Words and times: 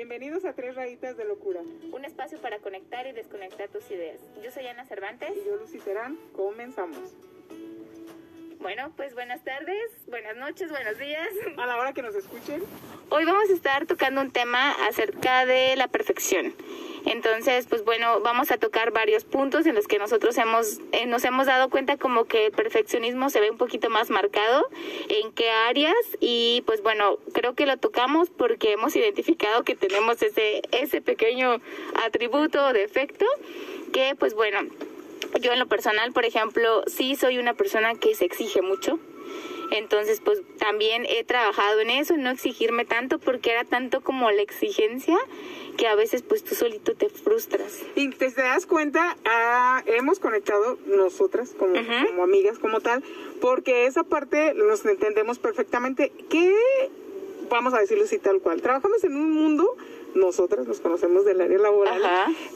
Bienvenidos 0.00 0.46
a 0.46 0.54
Tres 0.54 0.76
Rayitas 0.76 1.18
de 1.18 1.26
Locura. 1.26 1.60
Un 1.92 2.06
espacio 2.06 2.40
para 2.40 2.58
conectar 2.60 3.06
y 3.06 3.12
desconectar 3.12 3.68
tus 3.68 3.90
ideas. 3.90 4.18
Yo 4.42 4.50
soy 4.50 4.66
Ana 4.66 4.86
Cervantes. 4.86 5.28
Y 5.36 5.46
yo, 5.46 5.56
Lucy 5.56 5.76
Terán. 5.76 6.16
Comenzamos. 6.34 7.14
Bueno, 8.60 8.94
pues 8.96 9.12
buenas 9.12 9.44
tardes, 9.44 9.90
buenas 10.06 10.38
noches, 10.38 10.70
buenos 10.70 10.98
días. 10.98 11.28
A 11.58 11.66
la 11.66 11.76
hora 11.76 11.92
que 11.92 12.00
nos 12.00 12.14
escuchen. 12.14 12.62
Hoy 13.12 13.24
vamos 13.24 13.50
a 13.50 13.52
estar 13.54 13.86
tocando 13.86 14.20
un 14.20 14.30
tema 14.30 14.70
acerca 14.88 15.44
de 15.44 15.74
la 15.74 15.88
perfección. 15.88 16.54
Entonces, 17.06 17.66
pues 17.68 17.84
bueno, 17.84 18.20
vamos 18.20 18.52
a 18.52 18.56
tocar 18.56 18.92
varios 18.92 19.24
puntos 19.24 19.66
en 19.66 19.74
los 19.74 19.88
que 19.88 19.98
nosotros 19.98 20.38
hemos 20.38 20.78
eh, 20.92 21.06
nos 21.06 21.24
hemos 21.24 21.48
dado 21.48 21.70
cuenta 21.70 21.96
como 21.96 22.26
que 22.26 22.46
el 22.46 22.52
perfeccionismo 22.52 23.28
se 23.28 23.40
ve 23.40 23.50
un 23.50 23.58
poquito 23.58 23.90
más 23.90 24.10
marcado, 24.10 24.64
en 25.08 25.32
qué 25.32 25.50
áreas 25.50 25.96
y 26.20 26.62
pues 26.66 26.84
bueno, 26.84 27.18
creo 27.32 27.54
que 27.54 27.66
lo 27.66 27.76
tocamos 27.78 28.30
porque 28.30 28.74
hemos 28.74 28.94
identificado 28.94 29.64
que 29.64 29.74
tenemos 29.74 30.22
ese 30.22 30.62
ese 30.70 31.00
pequeño 31.00 31.60
atributo 32.06 32.64
o 32.64 32.72
defecto 32.72 33.26
que 33.92 34.14
pues 34.16 34.34
bueno, 34.34 34.60
yo 35.40 35.52
en 35.52 35.58
lo 35.58 35.66
personal, 35.66 36.12
por 36.12 36.24
ejemplo, 36.24 36.84
sí 36.86 37.16
soy 37.16 37.38
una 37.38 37.54
persona 37.54 37.96
que 37.96 38.14
se 38.14 38.24
exige 38.24 38.62
mucho. 38.62 39.00
Entonces, 39.70 40.20
pues 40.20 40.42
también 40.58 41.06
he 41.08 41.24
trabajado 41.24 41.80
en 41.80 41.90
eso, 41.90 42.16
no 42.16 42.30
exigirme 42.30 42.84
tanto 42.84 43.18
porque 43.18 43.52
era 43.52 43.64
tanto 43.64 44.00
como 44.00 44.30
la 44.30 44.42
exigencia 44.42 45.16
que 45.76 45.86
a 45.86 45.94
veces 45.94 46.22
pues 46.22 46.42
tú 46.44 46.54
solito 46.54 46.94
te 46.94 47.08
frustras. 47.08 47.80
Y 47.94 48.10
te, 48.10 48.30
das 48.30 48.66
cuenta, 48.66 49.16
ah, 49.24 49.82
hemos 49.86 50.18
conectado 50.18 50.78
nosotras 50.86 51.54
como, 51.56 51.74
como 51.74 52.22
amigas, 52.22 52.58
como 52.58 52.80
tal, 52.80 53.02
porque 53.40 53.86
esa 53.86 54.04
parte 54.04 54.54
nos 54.54 54.84
entendemos 54.84 55.38
perfectamente. 55.38 56.12
Que 56.28 56.54
vamos 57.48 57.74
a 57.74 57.80
decirlo 57.80 58.04
así 58.04 58.18
tal 58.18 58.40
cual, 58.40 58.62
trabajamos 58.62 59.04
en 59.04 59.16
un 59.16 59.32
mundo, 59.32 59.76
nosotras 60.14 60.66
nos 60.66 60.80
conocemos 60.80 61.24
del 61.24 61.40
área 61.40 61.58
laboral, 61.58 62.02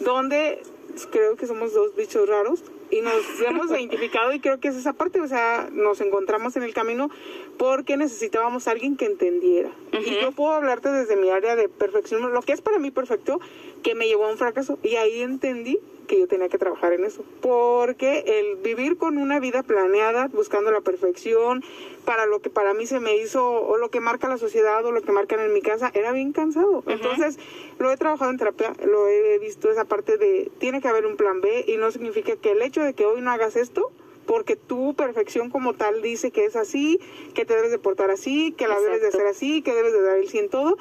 donde 0.00 0.62
creo 1.10 1.36
que 1.36 1.46
somos 1.46 1.74
dos 1.74 1.94
bichos 1.96 2.28
raros 2.28 2.62
y 2.90 3.00
nos 3.00 3.14
hemos 3.46 3.70
identificado 3.70 4.32
y 4.32 4.40
creo 4.40 4.60
que 4.60 4.68
es 4.68 4.76
esa 4.76 4.92
parte, 4.92 5.20
o 5.20 5.28
sea, 5.28 5.68
nos 5.72 6.00
encontramos 6.00 6.56
en 6.56 6.62
el 6.62 6.74
camino 6.74 7.10
porque 7.58 7.96
necesitábamos 7.96 8.68
a 8.68 8.72
alguien 8.72 8.96
que 8.96 9.06
entendiera. 9.06 9.70
Y 9.92 10.20
yo 10.20 10.32
puedo 10.32 10.52
hablarte 10.52 10.90
desde 10.90 11.16
mi 11.16 11.30
área 11.30 11.56
de 11.56 11.68
perfección, 11.68 12.32
lo 12.32 12.42
que 12.42 12.52
es 12.52 12.60
para 12.60 12.78
mí 12.78 12.90
perfecto, 12.90 13.40
que 13.82 13.94
me 13.94 14.06
llevó 14.06 14.26
a 14.26 14.30
un 14.30 14.38
fracaso 14.38 14.78
y 14.82 14.96
ahí 14.96 15.22
entendí 15.22 15.78
que 16.04 16.18
yo 16.18 16.28
tenía 16.28 16.48
que 16.48 16.58
trabajar 16.58 16.92
en 16.92 17.04
eso, 17.04 17.24
porque 17.40 18.24
el 18.26 18.56
vivir 18.56 18.96
con 18.96 19.18
una 19.18 19.40
vida 19.40 19.62
planeada, 19.62 20.28
buscando 20.28 20.70
la 20.70 20.80
perfección, 20.80 21.64
para 22.04 22.26
lo 22.26 22.40
que 22.40 22.50
para 22.50 22.74
mí 22.74 22.86
se 22.86 23.00
me 23.00 23.16
hizo, 23.16 23.44
o 23.44 23.76
lo 23.76 23.90
que 23.90 24.00
marca 24.00 24.28
la 24.28 24.38
sociedad, 24.38 24.84
o 24.84 24.92
lo 24.92 25.02
que 25.02 25.12
marcan 25.12 25.40
en 25.40 25.52
mi 25.52 25.62
casa, 25.62 25.90
era 25.94 26.12
bien 26.12 26.32
cansado. 26.32 26.82
Entonces, 26.86 27.38
lo 27.78 27.90
he 27.90 27.96
trabajado 27.96 28.30
en 28.30 28.38
terapia, 28.38 28.72
lo 28.84 29.08
he 29.08 29.38
visto 29.38 29.70
esa 29.70 29.84
parte 29.84 30.16
de, 30.18 30.50
tiene 30.58 30.80
que 30.80 30.88
haber 30.88 31.06
un 31.06 31.16
plan 31.16 31.40
B, 31.40 31.64
y 31.66 31.76
no 31.76 31.90
significa 31.90 32.36
que 32.36 32.52
el 32.52 32.62
hecho 32.62 32.82
de 32.82 32.94
que 32.94 33.06
hoy 33.06 33.20
no 33.20 33.30
hagas 33.30 33.56
esto, 33.56 33.90
porque 34.26 34.56
tu 34.56 34.94
perfección 34.94 35.50
como 35.50 35.74
tal 35.74 36.02
dice 36.02 36.30
que 36.30 36.44
es 36.44 36.56
así, 36.56 37.00
que 37.34 37.44
te 37.44 37.54
debes 37.54 37.70
de 37.70 37.78
portar 37.78 38.10
así, 38.10 38.52
que 38.52 38.68
la 38.68 38.80
debes 38.80 39.00
de 39.00 39.08
hacer 39.08 39.26
así, 39.26 39.62
que 39.62 39.74
debes 39.74 39.92
de 39.92 40.02
dar 40.02 40.16
el 40.16 40.28
100 40.28 40.48
todo, 40.48 40.76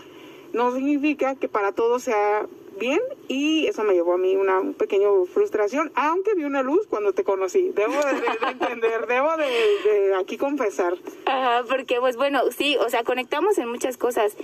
no 0.53 0.73
significa 0.73 1.35
que 1.35 1.49
para 1.49 1.71
todo 1.71 1.99
sea 1.99 2.47
bien 2.79 2.99
y 3.27 3.67
eso 3.67 3.83
me 3.83 3.93
llevó 3.93 4.13
a 4.13 4.17
mí 4.17 4.35
una 4.35 4.61
pequeña 4.77 5.07
frustración, 5.31 5.91
aunque 5.95 6.35
vi 6.35 6.43
una 6.43 6.61
luz 6.61 6.87
cuando 6.87 7.13
te 7.13 7.23
conocí. 7.23 7.71
Debo 7.75 7.93
de, 7.93 8.49
entender, 8.51 9.07
debo 9.07 9.35
de, 9.37 10.15
aquí 10.15 10.37
confesar. 10.37 10.95
Ajá, 11.25 11.63
porque 11.67 11.99
pues 11.99 12.17
bueno, 12.17 12.51
sí, 12.51 12.77
o 12.77 12.89
sea, 12.89 13.03
conectamos 13.03 13.57
en 13.57 13.69
muchas 13.69 13.97
cosas 13.97 14.35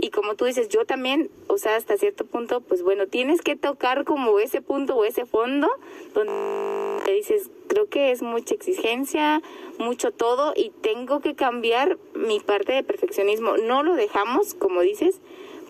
y 0.00 0.10
como 0.10 0.34
tú 0.34 0.44
dices, 0.44 0.68
yo 0.68 0.84
también, 0.84 1.30
o 1.48 1.58
sea, 1.58 1.76
hasta 1.76 1.96
cierto 1.96 2.24
punto, 2.24 2.60
pues 2.60 2.82
bueno, 2.82 3.06
tienes 3.06 3.42
que 3.42 3.56
tocar 3.56 4.04
como 4.04 4.38
ese 4.38 4.62
punto 4.62 4.96
o 4.96 5.04
ese 5.04 5.26
fondo 5.26 5.68
donde 6.14 7.04
te 7.04 7.12
dices, 7.12 7.50
creo 7.68 7.88
que 7.88 8.10
es 8.10 8.22
mucha 8.22 8.54
exigencia, 8.54 9.42
mucho 9.78 10.10
todo 10.10 10.52
y 10.56 10.70
tengo 10.82 11.20
que 11.20 11.34
cambiar 11.34 11.98
mi 12.14 12.40
parte 12.40 12.72
de 12.72 12.82
perfeccionismo. 12.82 13.56
No 13.56 13.82
lo 13.82 13.94
dejamos, 13.94 14.54
como 14.54 14.80
dices, 14.80 15.20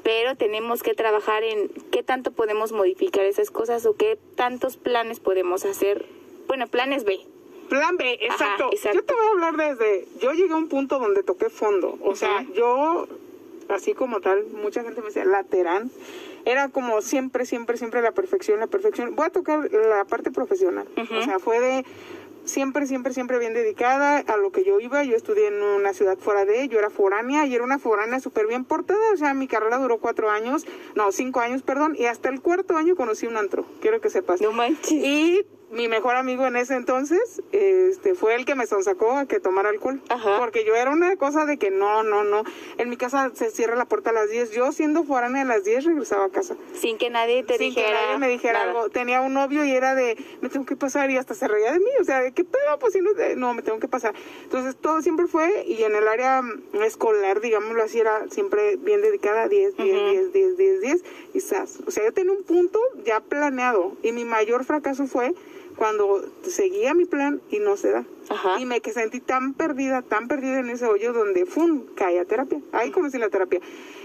pero 0.08 0.36
tenemos 0.36 0.82
que 0.82 0.94
trabajar 0.94 1.44
en 1.44 1.69
qué 1.92 2.02
tanto 2.02 2.30
podemos 2.30 2.72
modificar 2.72 3.26
esas 3.26 3.50
cosas 3.50 3.84
o 3.84 3.94
qué 3.94 4.19
tantos 4.36 4.78
planes 4.78 5.20
podemos 5.20 5.66
hacer. 5.66 6.06
Bueno, 6.46 6.66
planes 6.66 7.04
B. 7.04 7.20
Plan 7.69 7.98
B, 7.98 8.14
exacto. 8.22 8.70
Yo 8.72 9.04
te 9.04 9.12
voy 9.12 9.26
a 9.26 9.30
hablar 9.32 9.56
desde, 9.58 10.06
yo 10.19 10.32
llegué 10.32 10.54
a 10.54 10.56
un 10.56 10.70
punto 10.70 10.98
donde 10.98 11.22
toqué 11.22 11.50
fondo, 11.50 11.98
o 12.00 12.16
sea, 12.16 12.42
yo, 12.54 13.06
así 13.69 13.92
como 13.92 14.22
tal, 14.22 14.46
mucha 14.46 14.82
gente 14.82 15.02
me 15.02 15.08
decía, 15.08 15.26
lateral, 15.26 15.91
era 16.46 16.70
como 16.70 17.02
siempre, 17.02 17.44
siempre, 17.44 17.76
siempre 17.76 18.00
la 18.00 18.12
perfección, 18.12 18.60
la 18.60 18.66
perfección. 18.66 19.14
Voy 19.14 19.26
a 19.26 19.30
tocar 19.30 19.70
la 19.70 20.06
parte 20.06 20.30
profesional, 20.30 20.88
o 20.96 21.22
sea, 21.22 21.38
fue 21.38 21.60
de 21.60 21.84
siempre, 22.48 22.86
siempre, 22.86 23.14
siempre 23.14 23.38
bien 23.38 23.54
dedicada 23.54 24.19
a 24.19 24.36
lo 24.36 24.50
que 24.50 24.64
yo 24.64 24.81
iba. 24.81 25.04
Yo 25.04 25.16
estudié 25.16 25.48
en 25.48 25.62
una 25.62 25.92
ciudad 25.92 26.19
fuera 26.19 26.44
de, 26.44 26.69
yo 26.69 26.78
era 26.78 26.91
foránea 26.91 27.47
y 27.47 27.54
era 27.54 27.64
una 27.64 27.78
foránea 27.78 28.20
súper 28.20 28.47
bien 28.47 28.64
portada. 28.64 29.12
O 29.12 29.16
sea, 29.16 29.34
mi 29.34 29.47
carrera 29.47 29.78
duró 29.78 29.98
cuatro 29.98 30.31
años, 30.31 30.66
no, 30.97 31.12
cinco 31.12 31.41
años, 31.41 31.62
perdón, 31.62 31.94
y 31.97 32.06
hasta 32.06 32.28
el 32.28 32.41
cuarto 32.41 32.76
año 32.76 32.97
conocí 32.97 33.26
un 33.26 33.37
antro. 33.37 33.64
Quiero 33.81 34.00
que 34.00 34.10
sepas. 34.10 34.41
No 34.41 34.53
manches. 34.53 34.91
Y 34.91 35.47
mi 35.71 35.89
mejor 35.89 36.17
amigo 36.17 36.47
en 36.47 36.56
ese 36.56 36.75
entonces 36.75 37.43
este 37.53 38.15
fue 38.15 38.34
el 38.34 38.45
que 38.45 38.55
me 38.55 38.67
sonsacó 38.67 39.12
a 39.12 39.27
que 39.27 39.41
tomara 39.41 39.69
alcohol. 39.69 40.01
Porque 40.39 40.65
yo 40.65 40.75
era 40.75 40.91
una 40.91 41.17
cosa 41.17 41.45
de 41.47 41.59
que 41.59 41.71
no, 41.71 42.03
no, 42.03 42.25
no. 42.25 42.45
En 42.79 42.89
mi 42.89 42.97
casa 42.97 43.31
se 43.34 43.51
cierra 43.51 43.77
la 43.77 43.84
puerta 43.84 44.11
a 44.11 44.12
las 44.12 44.31
10. 44.31 44.53
Yo 44.53 44.73
siendo 44.73 45.05
foránea 45.05 45.43
a 45.43 45.45
las 45.45 45.65
10 45.65 45.84
regresaba 45.84 46.27
a 46.27 46.29
casa. 46.31 46.56
Sin 46.75 46.97
que 46.99 47.11
nadie 47.11 47.43
te 47.43 47.59
Sin 47.59 47.69
dijera. 47.71 47.89
que 47.89 47.95
nadie 47.95 48.19
me 48.19 48.29
dijera 48.29 48.62
algo. 48.62 48.89
Tenía 48.89 49.21
un 49.21 49.34
novio 49.34 49.65
y 49.65 49.73
era 49.73 49.95
de, 49.95 50.17
me 50.41 50.49
tengo 50.49 50.65
que 50.65 50.77
pasar 50.77 51.11
y 51.11 51.17
hasta 51.17 51.34
se 51.34 51.49
reía 51.49 51.73
de 51.73 51.81
mí. 51.81 51.91
O 52.00 52.05
sea, 52.05 52.31
qué 52.31 52.45
pedo, 52.45 52.79
pues 52.79 52.93
si 52.93 53.00
no, 53.00 53.11
no, 53.37 53.55
me 53.55 53.62
tengo 53.62 53.79
que 53.79 53.89
pasar. 53.89 54.15
Entonces 54.45 54.77
todo 54.77 55.03
siempre 55.03 55.27
fue 55.27 55.65
y 55.67 55.83
en 55.83 55.95
el 55.95 56.09
área 56.09 56.43
mm, 56.43 56.83
escolar, 56.83 57.41
digámoslo 57.41 57.83
así, 57.83 58.00
era 58.00 58.29
siempre 58.31 58.77
bien 58.77 59.03
dedicada 59.03 59.49
10, 59.49 59.77
10, 59.77 59.87
10, 60.11 60.33
10, 60.33 60.56
10, 60.56 60.81
10 60.81 61.05
y 61.35 61.41
sas. 61.41 61.79
O 61.87 61.91
sea, 61.91 62.05
yo 62.05 62.12
tenía 62.12 62.33
un 62.33 62.45
punto 62.45 62.81
ya 63.05 63.21
planeado 63.21 63.93
y 64.03 64.12
mi 64.12 64.25
mayor 64.25 64.65
fracaso 64.65 65.06
fue 65.06 65.35
cuando 65.78 66.22
seguía 66.43 66.93
mi 66.93 67.05
plan 67.05 67.41
y 67.50 67.61
no 67.61 67.77
se 67.77 67.93
da. 67.93 68.05
Y 68.59 68.66
me 68.66 68.81
que 68.81 68.93
sentí 68.93 69.21
tan 69.21 69.55
perdida, 69.55 70.03
tan 70.03 70.28
perdida 70.28 70.59
en 70.59 70.69
ese 70.69 70.84
hoyo 70.84 71.12
donde, 71.12 71.47
¡fum!, 71.47 71.84
caí 71.94 72.19
a 72.19 72.25
terapia. 72.25 72.61
Ahí 72.72 72.91
conocí 72.91 73.16
la 73.16 73.31
terapia. 73.31 73.61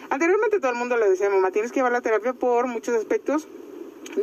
Anteriormente 0.10 0.60
todo 0.60 0.72
el 0.72 0.78
mundo 0.78 0.96
le 0.98 1.10
decía, 1.10 1.30
mamá, 1.30 1.52
tienes 1.52 1.72
que 1.72 1.80
llevar 1.80 1.92
la 1.92 2.02
terapia 2.02 2.34
por 2.34 2.68
muchos 2.68 2.96
aspectos, 2.96 3.48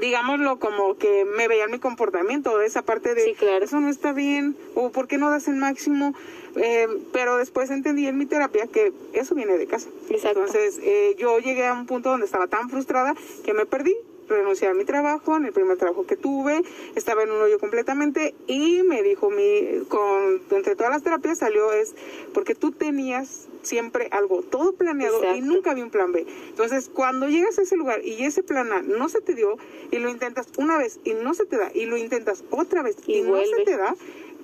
digámoslo 0.00 0.58
como 0.60 0.96
que 0.96 1.24
me 1.24 1.48
veían 1.48 1.70
mi 1.70 1.80
comportamiento, 1.80 2.60
esa 2.60 2.82
parte 2.82 3.14
de 3.14 3.34
eso 3.60 3.80
no 3.80 3.88
está 3.88 4.12
bien, 4.12 4.56
o 4.76 4.90
por 4.90 5.08
qué 5.08 5.18
no 5.18 5.30
das 5.30 5.48
el 5.48 5.56
máximo, 5.56 6.14
eh, 6.54 6.86
pero 7.12 7.38
después 7.38 7.70
entendí 7.70 8.06
en 8.06 8.18
mi 8.18 8.26
terapia 8.26 8.68
que 8.68 8.92
eso 9.12 9.34
viene 9.34 9.58
de 9.58 9.66
casa. 9.66 9.88
Entonces 10.08 10.78
eh, 10.82 11.16
yo 11.18 11.38
llegué 11.40 11.66
a 11.66 11.72
un 11.72 11.86
punto 11.86 12.10
donde 12.10 12.26
estaba 12.26 12.46
tan 12.46 12.70
frustrada 12.70 13.14
que 13.44 13.52
me 13.52 13.66
perdí 13.66 13.96
renuncié 14.36 14.68
a 14.68 14.74
mi 14.74 14.84
trabajo, 14.84 15.36
en 15.36 15.44
el 15.44 15.52
primer 15.52 15.76
trabajo 15.76 16.06
que 16.06 16.16
tuve, 16.16 16.62
estaba 16.94 17.22
en 17.22 17.30
un 17.30 17.40
hoyo 17.42 17.58
completamente 17.58 18.34
y 18.46 18.82
me 18.82 19.02
dijo 19.02 19.30
mi, 19.30 19.84
con, 19.88 20.40
entre 20.50 20.76
todas 20.76 20.92
las 20.92 21.02
terapias 21.02 21.38
salió 21.38 21.72
es 21.72 21.94
porque 22.32 22.54
tú 22.54 22.72
tenías 22.72 23.48
siempre 23.62 24.08
algo 24.10 24.42
todo 24.42 24.72
planeado 24.72 25.22
y 25.34 25.40
nunca 25.40 25.72
había 25.72 25.84
un 25.84 25.90
plan 25.90 26.12
B. 26.12 26.26
Entonces, 26.48 26.90
cuando 26.92 27.28
llegas 27.28 27.58
a 27.58 27.62
ese 27.62 27.76
lugar 27.76 28.04
y 28.04 28.24
ese 28.24 28.42
plan 28.42 28.72
A 28.72 28.82
no 28.82 29.08
se 29.08 29.20
te 29.20 29.34
dio 29.34 29.56
y 29.90 29.98
lo 29.98 30.10
intentas 30.10 30.48
una 30.56 30.78
vez 30.78 31.00
y 31.04 31.14
no 31.14 31.34
se 31.34 31.44
te 31.46 31.56
da 31.56 31.70
y 31.74 31.86
lo 31.86 31.96
intentas 31.96 32.44
otra 32.50 32.82
vez 32.82 32.96
y, 33.06 33.22
no 33.22 33.36
se 33.36 33.64
te 33.64 33.76
da, 33.76 33.94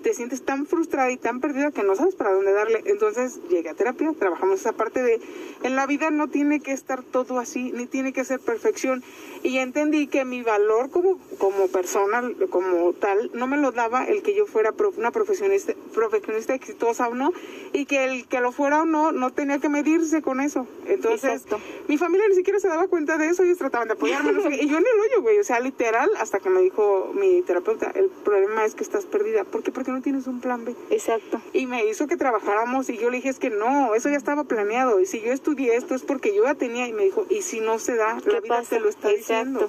te 0.07 0.15
sientes 0.15 0.43
tan 0.43 0.67
frustrada 0.67 1.11
y 1.11 1.17
tan 1.17 1.41
perdida 1.41 1.73
que 1.73 1.83
no 1.83 1.97
sabes 1.97 2.15
para 2.15 2.31
dónde 2.31 2.53
darle. 2.53 2.81
Entonces 2.87 3.41
llegué 3.51 3.71
a 3.71 3.75
terapia, 3.75 4.15
trabajamos 4.17 4.61
esa 4.61 4.73
parte 4.73 5.03
de, 5.03 5.21
en 5.65 5.75
la 5.75 5.85
vida 5.85 6.13
no 6.13 6.29
tiene 6.29 6.61
que 6.61 6.71
estar 6.71 7.03
todo 7.03 7.41
así, 7.41 7.73
ni 7.73 7.87
tiene 7.87 8.13
que 8.13 8.25
ser 8.25 8.39
perfección. 8.39 9.03
Y 9.43 9.59
entendí 9.59 10.07
que 10.07 10.25
mi 10.25 10.43
valor 10.43 10.91
como, 10.91 11.19
como 11.39 11.67
persona, 11.67 12.23
como 12.51 12.93
tal, 12.93 13.33
no 13.35 13.49
me 13.49 13.57
lo 13.57 13.73
daba 13.73 14.05
el 14.05 14.23
que 14.23 14.33
yo 14.33 14.47
fuera 14.47 14.73
una 14.97 15.11
profesionista, 15.11 15.75
profesionista 15.93 16.55
exitosa 16.55 17.09
o 17.09 17.15
no, 17.17 17.33
y 17.73 17.87
que 17.87 18.05
el 18.05 18.29
que 18.29 18.41
lo 18.41 18.53
fuera 18.53 18.83
o 18.83 18.85
no, 18.85 19.11
no 19.11 19.33
tenía 19.33 19.59
que 19.59 19.69
medirse 19.69 20.23
con 20.23 20.41
eso. 20.41 20.69
Entonces, 20.87 21.45
mi 21.89 21.99
familia 21.99 22.29
ni 22.29 22.37
siquiera 22.37 22.61
se 22.61 22.69
daba 22.69 22.87
cuenta 22.87 23.19
de 23.19 23.29
eso, 23.29 23.43
ellos 23.43 23.59
trataban 23.59 23.89
de 23.89 23.95
apoyarme. 23.95 24.31
y 24.55 24.69
yo 24.69 24.79
en 24.79 24.85
el 24.85 25.01
hoyo, 25.01 25.23
güey, 25.23 25.39
o 25.41 25.45
sea, 25.45 25.59
literal, 25.59 26.09
hasta 26.21 26.39
que 26.39 26.49
me 26.49 26.61
dijo 26.61 27.13
mi 27.13 27.43
terapeuta, 27.43 27.91
el 27.95 28.09
problema 28.25 28.65
es 28.65 28.77
que 28.77 28.85
estás 28.85 29.05
perdida. 29.05 29.43
¿Por 29.43 29.65
qué? 29.65 29.73
Porque 29.73 29.91
no 29.91 29.96
tienes 30.03 30.27
un 30.27 30.41
plan 30.41 30.65
B. 30.65 30.75
Exacto. 30.91 31.41
Y 31.53 31.67
me 31.67 31.85
hizo 31.87 32.07
que 32.07 32.17
trabajáramos 32.17 32.89
y 32.91 32.99
yo 32.99 33.11
le 33.11 33.17
dije, 33.17 33.29
es 33.29 33.39
que 33.39 33.51
no, 33.51 33.95
eso 33.95 34.09
ya 34.09 34.17
estaba 34.17 34.45
planeado. 34.45 35.01
Y 35.01 35.07
si 35.07 35.21
yo 35.21 35.33
estudié 35.33 35.77
esto 35.77 35.95
es 35.95 36.03
porque 36.03 36.35
yo 36.35 36.45
ya 36.45 36.55
tenía 36.55 36.87
y 36.87 36.93
me 36.93 37.05
dijo, 37.05 37.27
y 37.31 37.43
si 37.43 37.61
no 37.61 37.79
se 37.79 37.97
da, 37.97 38.19
la 38.25 38.41
vida 38.41 38.63
te 38.69 38.81
lo 38.81 38.89
está 38.89 39.09
diciendo. 39.09 39.69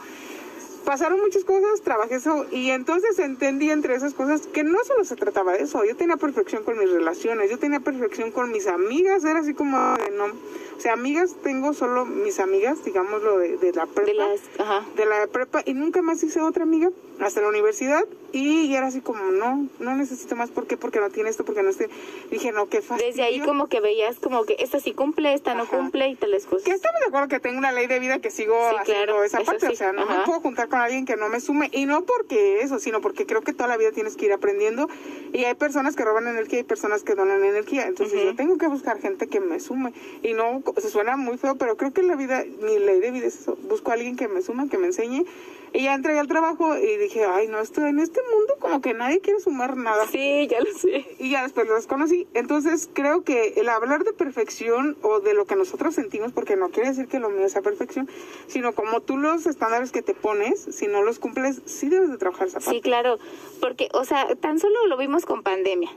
pasaron 0.86 1.20
muchas 1.20 1.44
cosas, 1.44 1.82
trabajé 1.82 2.16
eso 2.16 2.46
y 2.50 2.70
entonces 2.70 3.20
entendí 3.20 3.70
entre 3.70 3.94
esas 3.94 4.14
cosas 4.14 4.48
que 4.48 4.64
no 4.64 4.78
solo 4.86 5.04
se 5.04 5.18
trataba 5.18 5.52
de 5.52 5.64
eso, 5.64 5.84
yo 5.84 5.98
tenía 5.98 6.16
perfección 6.16 6.64
con 6.64 6.78
mis 6.80 6.90
relaciones, 6.90 7.52
yo 7.52 7.60
tenía 7.60 7.82
perfección 7.82 8.32
con 8.32 8.54
mis 8.54 8.68
amigas, 8.68 9.26
era 9.26 9.40
así 9.40 9.54
como 9.54 9.78
de 9.98 10.12
no, 10.12 10.28
o 10.28 10.80
sea, 10.80 10.94
amigas 10.94 11.36
tengo 11.44 11.74
solo 11.74 12.06
mis 12.06 12.40
amigas, 12.40 12.86
digámoslo 12.86 13.38
de, 13.38 13.58
de 13.58 13.74
la 13.74 13.86
prepa, 13.86 14.08
De 14.08 14.14
las, 14.14 14.40
ajá. 14.60 14.86
de 14.96 15.06
la 15.06 15.28
prepa 15.28 15.62
y 15.66 15.74
nunca 15.74 16.02
más 16.02 16.24
hice 16.24 16.40
otra 16.40 16.64
amiga 16.64 16.90
hasta 17.20 17.42
la 17.42 17.50
universidad 17.50 18.06
y 18.34 18.74
era 18.74 18.88
así 18.88 19.02
como 19.02 19.20
no, 19.32 19.68
no 19.80 19.96
necesito 19.96 20.36
más, 20.36 20.50
¿por 20.50 20.68
qué? 20.68 20.78
Porque 20.78 21.00
no 21.00 21.10
tiene 21.10 21.30
esto, 21.30 21.46
porque 21.46 21.64
no 21.64 21.70
esté, 21.70 21.90
dije 22.30 22.52
no, 22.52 22.68
qué 22.68 22.82
fácil. 22.82 23.06
Desde 23.06 23.24
ahí 23.24 23.40
como 23.40 23.68
que 23.68 23.80
veías 23.80 24.18
como 24.20 24.46
que 24.46 24.58
esta 24.60 24.80
sí 24.80 24.94
cumple, 24.94 25.34
esta 25.34 25.54
no 25.56 25.68
cumple 25.68 26.10
y 26.10 26.16
tales 26.16 26.46
cosas. 26.46 26.64
Que 26.64 26.72
estamos 26.72 27.00
de 27.02 27.08
acuerdo 27.08 27.28
que 27.28 27.40
tengo 27.40 27.58
una 27.58 27.72
ley 27.72 27.88
de 27.88 28.00
vida 28.00 28.20
que 28.20 28.32
sigo 28.32 28.56
Sí, 28.70 28.76
haciendo 28.80 29.06
claro, 29.06 29.24
esa 29.24 29.40
parte, 29.42 29.68
sí, 29.68 29.74
o 29.74 29.76
sea, 29.76 29.94
no 29.94 30.06
me 30.06 30.26
puedo 30.26 30.42
juntar 30.42 30.68
con 30.68 30.80
alguien 30.80 31.06
que 31.06 31.16
no 31.16 31.30
me 31.30 31.40
sume, 31.40 31.70
y 31.72 31.86
no 31.86 32.04
porque 32.04 32.62
eso, 32.62 32.80
sino 32.80 33.02
porque 33.02 33.26
creo 33.26 33.42
que 33.42 33.54
toda 33.54 33.68
la 33.68 33.78
vida 33.78 33.92
tienes 33.92 34.16
que 34.16 34.26
ir 34.26 34.34
aprendiendo, 34.34 34.90
y 35.34 35.46
hay 35.46 35.56
personas 35.56 35.96
que 35.96 36.04
roban 36.04 36.28
energía 36.28 36.60
y 36.60 36.64
personas 36.64 37.04
que 37.04 37.16
donan 37.16 37.44
energía, 37.44 37.88
entonces 37.88 38.24
yo 38.24 38.36
tengo 38.36 38.58
que 38.58 38.68
buscar 38.68 39.00
gente 39.00 39.28
que 39.28 39.40
me 39.40 39.60
sume, 39.60 39.94
y 40.24 40.34
no, 40.34 40.64
se 40.78 40.90
suena 40.90 41.18
muy 41.18 41.38
feo, 41.38 41.56
pero 41.56 41.78
creo 41.78 41.94
que 41.94 42.02
en 42.02 42.08
la 42.08 42.16
vida, 42.16 42.44
mi 42.62 42.80
ley 42.80 43.00
de 43.00 43.12
vida 43.12 43.28
es 43.28 43.40
eso, 43.42 43.58
busco 43.68 43.92
a 43.92 43.94
alguien 43.94 44.16
que 44.16 44.28
me 44.28 44.42
suma, 44.42 44.68
que 44.70 44.78
me 44.78 44.88
enseñe, 44.88 45.26
y 45.74 45.84
ya 45.84 45.94
entré 45.94 46.18
al 46.18 46.28
trabajo 46.28 46.78
y 46.78 46.98
dije, 46.98 47.26
ay, 47.26 47.48
no, 47.48 47.60
estoy 47.60 47.90
en 47.90 48.00
este 48.00 48.22
mundo 48.34 48.56
como 48.60 48.82
que 48.82 48.94
nadie 48.94 49.20
quiere 49.22 49.40
sumar 49.40 49.78
nada 49.78 50.06
Sí, 50.08 50.48
ya 50.50 50.60
lo 50.62 50.74
sé. 50.78 51.06
y 51.20 51.30
ya 51.32 51.44
después 51.44 51.68
los 51.68 51.88
conocí. 51.88 52.28
Entonces 52.34 52.90
creo 52.94 53.24
que 53.24 53.54
el 53.58 53.70
hablar 53.70 54.04
de 54.04 54.14
perfección 54.14 54.98
o 55.02 55.20
de 55.20 55.34
lo 55.34 55.46
que 55.46 55.56
nosotros 55.56 55.96
sentimos, 55.96 56.32
porque 56.32 56.56
no 56.56 56.70
quiere 56.70 56.90
decir 56.90 57.08
que 57.08 57.20
lo 57.20 57.30
mío 57.30 57.48
sea 57.50 57.62
perfección, 57.62 58.10
sino 58.48 58.74
como 58.74 59.02
tú 59.02 59.18
los 59.18 59.46
estándares 59.46 59.92
que 59.92 60.02
te 60.02 60.14
pones, 60.14 60.60
si 60.72 60.88
no 60.88 61.02
los 61.04 61.20
cumples, 61.20 61.62
sí 61.66 61.90
debes 61.90 62.10
de 62.12 62.18
trabajar 62.18 62.48
esa 62.48 62.60
Sí, 62.60 62.66
parte. 62.68 62.82
claro, 62.82 63.18
porque, 63.62 63.90
o 63.94 64.06
sea, 64.06 64.28
tan 64.36 64.60
solo 64.60 64.88
lo 64.88 64.98
vimos 64.98 65.26
con 65.26 65.44
pandemia. 65.44 65.90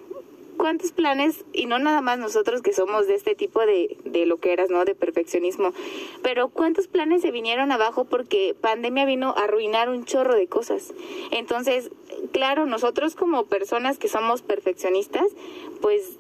¿Cuántos 0.61 0.93
planes, 0.93 1.47
y 1.55 1.65
no 1.65 1.79
nada 1.79 2.03
más 2.03 2.19
nosotros 2.19 2.61
que 2.61 2.75
somos 2.75 3.07
de 3.07 3.15
este 3.15 3.35
tipo 3.35 3.61
de, 3.61 3.97
de 4.05 4.27
lo 4.27 4.41
que 4.41 4.53
eras, 4.53 4.69
¿no? 4.69 4.85
De 4.85 4.95
perfeccionismo, 4.95 5.73
pero 6.23 6.51
cuántos 6.51 6.87
planes 6.87 7.23
se 7.23 7.31
vinieron 7.31 7.73
abajo 7.73 8.05
porque 8.05 8.55
pandemia 8.61 9.07
vino 9.07 9.31
a 9.31 9.45
arruinar 9.45 9.89
un 9.89 10.05
chorro 10.05 10.35
de 10.35 10.49
cosas. 10.49 10.93
Entonces, 11.31 11.91
claro, 12.33 12.67
nosotros 12.67 13.15
como 13.15 13.47
personas 13.47 13.97
que 13.97 14.09
somos 14.09 14.43
perfeccionistas, 14.43 15.25
pues 15.81 16.19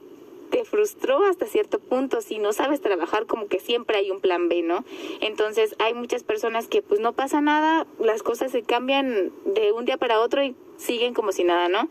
te 0.51 0.65
frustró 0.65 1.25
hasta 1.25 1.47
cierto 1.47 1.79
punto 1.79 2.21
si 2.21 2.39
no 2.39 2.53
sabes 2.53 2.81
trabajar 2.81 3.27
como 3.27 3.47
que 3.49 3.61
siempre 3.61 3.97
hay 3.97 4.11
un 4.11 4.21
plan 4.21 4.49
B, 4.49 4.63
¿no? 4.63 4.85
Entonces 5.21 5.75
hay 5.79 5.95
muchas 5.95 6.23
personas 6.25 6.69
que 6.69 6.83
pues 6.83 7.01
no 7.01 7.13
pasa 7.13 7.41
nada, 7.41 7.87
las 7.99 8.23
cosas 8.23 8.53
se 8.53 8.63
cambian 8.63 9.33
de 9.45 9.73
un 9.73 9.85
día 9.85 9.97
para 9.97 10.21
otro 10.21 10.43
y 10.43 10.55
siguen 10.77 11.15
como 11.15 11.33
si 11.33 11.45
nada, 11.45 11.69
¿no? 11.69 11.89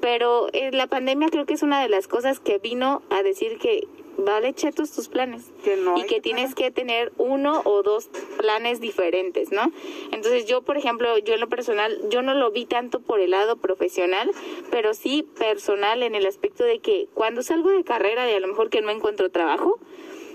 Pero 0.00 0.48
eh, 0.52 0.70
la 0.72 0.86
pandemia 0.86 1.28
creo 1.28 1.46
que 1.46 1.54
es 1.54 1.62
una 1.62 1.82
de 1.82 1.88
las 1.88 2.08
cosas 2.08 2.40
que 2.40 2.58
vino 2.58 3.02
a 3.10 3.22
decir 3.22 3.58
que 3.58 3.86
vale 4.24 4.52
chetos 4.54 4.92
tus 4.92 5.08
planes 5.08 5.44
Que 5.64 5.76
no 5.76 5.96
y 5.96 6.02
que 6.02 6.16
que 6.16 6.20
tienes 6.20 6.54
que 6.54 6.70
tener 6.70 7.12
uno 7.18 7.62
o 7.64 7.82
dos 7.82 8.08
planes 8.38 8.80
diferentes, 8.80 9.50
¿no? 9.52 9.72
Entonces 10.12 10.46
yo, 10.46 10.62
por 10.62 10.76
ejemplo, 10.76 11.16
yo 11.18 11.34
en 11.34 11.40
lo 11.40 11.48
personal, 11.48 11.98
yo 12.10 12.22
no 12.22 12.34
lo 12.34 12.50
vi 12.50 12.66
tanto 12.66 13.00
por 13.00 13.20
el 13.20 13.30
lado 13.30 13.56
profesional, 13.56 14.30
pero 14.70 14.94
sí 14.94 15.22
personal 15.38 16.02
en 16.02 16.14
el 16.14 16.26
aspecto 16.26 16.64
de 16.64 16.80
que 16.80 17.08
cuando 17.14 17.42
salgo 17.42 17.70
de 17.70 17.84
carrera 17.84 18.30
y 18.30 18.34
a 18.34 18.40
lo 18.40 18.48
mejor 18.48 18.70
que 18.70 18.82
no 18.82 18.90
encuentro 18.90 19.30
trabajo, 19.30 19.78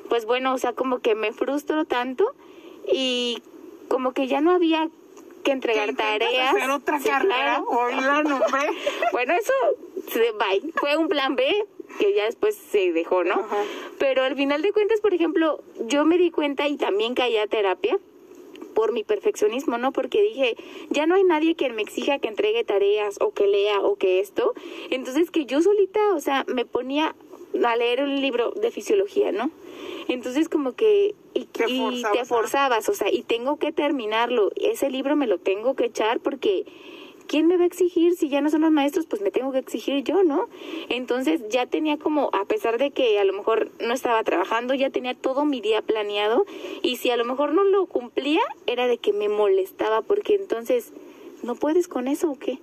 pues 0.10 0.26
bueno, 0.26 0.54
o 0.54 0.58
sea, 0.58 0.74
como 0.74 1.00
que 1.00 1.16
me 1.16 1.32
frustro 1.32 1.86
tanto 1.86 2.34
y 2.92 3.42
como 3.88 4.14
que 4.14 4.28
ya 4.28 4.42
no 4.42 4.52
había 4.52 4.88
que 4.88 5.42
Que 5.44 5.52
entregar 5.52 5.90
intentas 5.90 6.20
tareas. 6.20 6.56
hacer 6.56 6.70
otra 6.72 7.00
Sí, 7.00 7.08
carrera, 7.10 7.36
claro. 7.36 7.66
hoy 7.70 7.94
la 7.96 8.24
nombré. 8.24 8.70
Bueno, 9.12 9.34
eso 9.36 9.54
bye. 10.40 10.72
Fue 10.76 10.98
un 10.98 11.08
plan 11.08 11.36
B 11.36 11.66
que 12.00 12.14
ya 12.14 12.26
después 12.26 12.56
se 12.56 12.92
dejó, 12.92 13.24
¿no? 13.24 13.36
Ajá. 13.36 13.64
Pero 14.00 14.24
al 14.24 14.36
final 14.36 14.62
de 14.62 14.72
cuentas, 14.72 15.02
por 15.02 15.14
ejemplo, 15.14 15.64
yo 15.88 16.06
me 16.06 16.18
di 16.18 16.32
cuenta 16.32 16.68
y 16.68 16.78
también 16.78 17.16
caí 17.16 17.38
a 17.38 17.48
terapia 17.48 17.98
por 18.76 18.92
mi 18.92 19.04
perfeccionismo, 19.04 19.80
¿no? 19.80 19.92
Porque 19.92 20.22
dije, 20.22 20.56
ya 20.90 21.08
no 21.08 21.16
hay 21.16 21.24
nadie 21.24 21.56
que 21.56 21.70
me 21.70 21.82
exija 21.82 22.20
que 22.20 22.28
entregue 22.28 22.64
tareas 22.64 23.18
o 23.22 23.32
que 23.32 23.48
lea 23.48 23.80
o 23.80 23.96
que 23.96 24.20
esto. 24.20 24.54
Entonces 24.92 25.32
que 25.32 25.46
yo 25.46 25.62
solita, 25.62 26.14
o 26.14 26.20
sea, 26.20 26.46
me 26.48 26.66
ponía 26.66 27.16
a 27.64 27.76
leer 27.76 28.04
un 28.04 28.22
libro 28.22 28.52
de 28.52 28.70
fisiología, 28.70 29.32
¿no? 29.32 29.50
Entonces 30.08 30.50
como 30.50 30.74
que 30.74 31.16
y, 31.34 31.46
Te 31.46 31.70
y 31.72 31.80
forzabas, 31.80 32.12
te 32.12 32.26
forzabas, 32.26 32.90
o 32.90 32.94
sea, 32.94 33.12
y 33.12 33.24
tengo 33.24 33.58
que 33.58 33.72
terminarlo. 33.72 34.52
Ese 34.56 34.90
libro 34.90 35.16
me 35.16 35.26
lo 35.26 35.40
tengo 35.40 35.76
que 35.76 35.86
echar 35.86 36.20
porque 36.20 36.66
¿quién 37.28 37.48
me 37.48 37.58
va 37.58 37.64
a 37.64 37.68
exigir? 37.68 38.16
Si 38.16 38.30
ya 38.30 38.42
no 38.42 38.50
son 38.50 38.62
los 38.62 38.72
maestros, 38.72 39.06
pues 39.06 39.22
me 39.22 39.32
tengo 39.32 39.52
que 39.52 39.60
exigir 39.60 40.04
yo, 40.04 40.24
¿no? 40.24 40.48
Entonces 40.90 41.42
ya 41.50 41.66
tenía 41.66 41.98
como, 41.98 42.30
a 42.34 42.46
pesar 42.46 42.78
de 42.78 42.92
que 42.92 43.20
a 43.20 43.24
lo 43.24 43.34
mejor 43.34 43.72
no 43.80 43.94
estaba 43.94 44.24
trabajando, 44.24 44.74
ya 44.74 44.90
tenía 44.90 45.16
todo 45.16 45.46
mi 45.46 45.62
día 45.62 45.82
planeado 45.82 46.46
y 46.82 46.98
si 46.98 47.10
a 47.10 47.18
lo 47.18 47.26
mejor 47.26 47.54
no 47.54 47.64
lo 47.64 47.86
cumplía, 47.86 48.42
era 48.68 48.88
de 48.88 48.98
que 48.98 49.14
me 49.14 49.30
molestaba 49.30 50.02
porque 50.02 50.36
entonces, 50.36 50.92
¿no 51.44 51.56
puedes 51.56 51.88
con 51.88 52.08
eso 52.08 52.32
o 52.32 52.40
qué? 52.40 52.60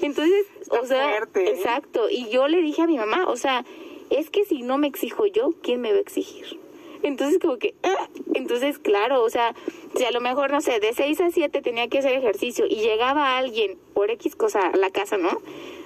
Entonces, 0.00 0.46
Está 0.60 0.80
o 0.80 0.86
sea, 0.86 1.10
fuerte, 1.10 1.44
¿eh? 1.44 1.50
exacto, 1.50 2.08
y 2.10 2.28
yo 2.30 2.48
le 2.48 2.60
dije 2.62 2.82
a 2.82 2.86
mi 2.86 2.96
mamá, 2.96 3.28
o 3.28 3.36
sea, 3.36 3.64
es 4.10 4.30
que 4.30 4.44
si 4.44 4.62
no 4.62 4.78
me 4.78 4.86
exijo 4.86 5.26
yo, 5.26 5.54
¿quién 5.62 5.80
me 5.80 5.92
va 5.92 5.98
a 5.98 6.00
exigir? 6.00 6.58
Entonces 7.02 7.38
como 7.40 7.58
que, 7.58 7.74
ah, 7.82 8.08
entonces 8.34 8.78
claro, 8.78 9.22
o 9.22 9.30
sea, 9.30 9.54
si 9.96 10.04
a 10.04 10.10
lo 10.10 10.20
mejor, 10.20 10.50
no 10.50 10.60
sé, 10.60 10.80
de 10.80 10.92
6 10.92 11.20
a 11.20 11.30
7 11.30 11.62
tenía 11.62 11.88
que 11.88 11.98
hacer 11.98 12.12
ejercicio 12.12 12.66
y 12.66 12.76
llegaba 12.76 13.36
alguien 13.36 13.78
por 13.94 14.10
X 14.10 14.36
cosa 14.36 14.68
a 14.68 14.76
la 14.76 14.90
casa, 14.90 15.16
¿no? 15.16 15.40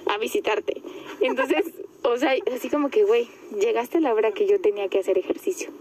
A 0.07 0.17
visitarte. 0.17 0.81
Entonces, 1.21 1.65
o 2.03 2.17
sea, 2.17 2.33
así 2.53 2.69
como 2.69 2.89
que, 2.89 3.03
güey, 3.03 3.27
llegaste 3.59 3.97
a 3.97 4.01
la 4.01 4.13
hora 4.13 4.31
que 4.31 4.47
yo 4.47 4.59
tenía 4.59 4.87
que 4.89 4.99
hacer 4.99 5.17
ejercicio. 5.17 5.71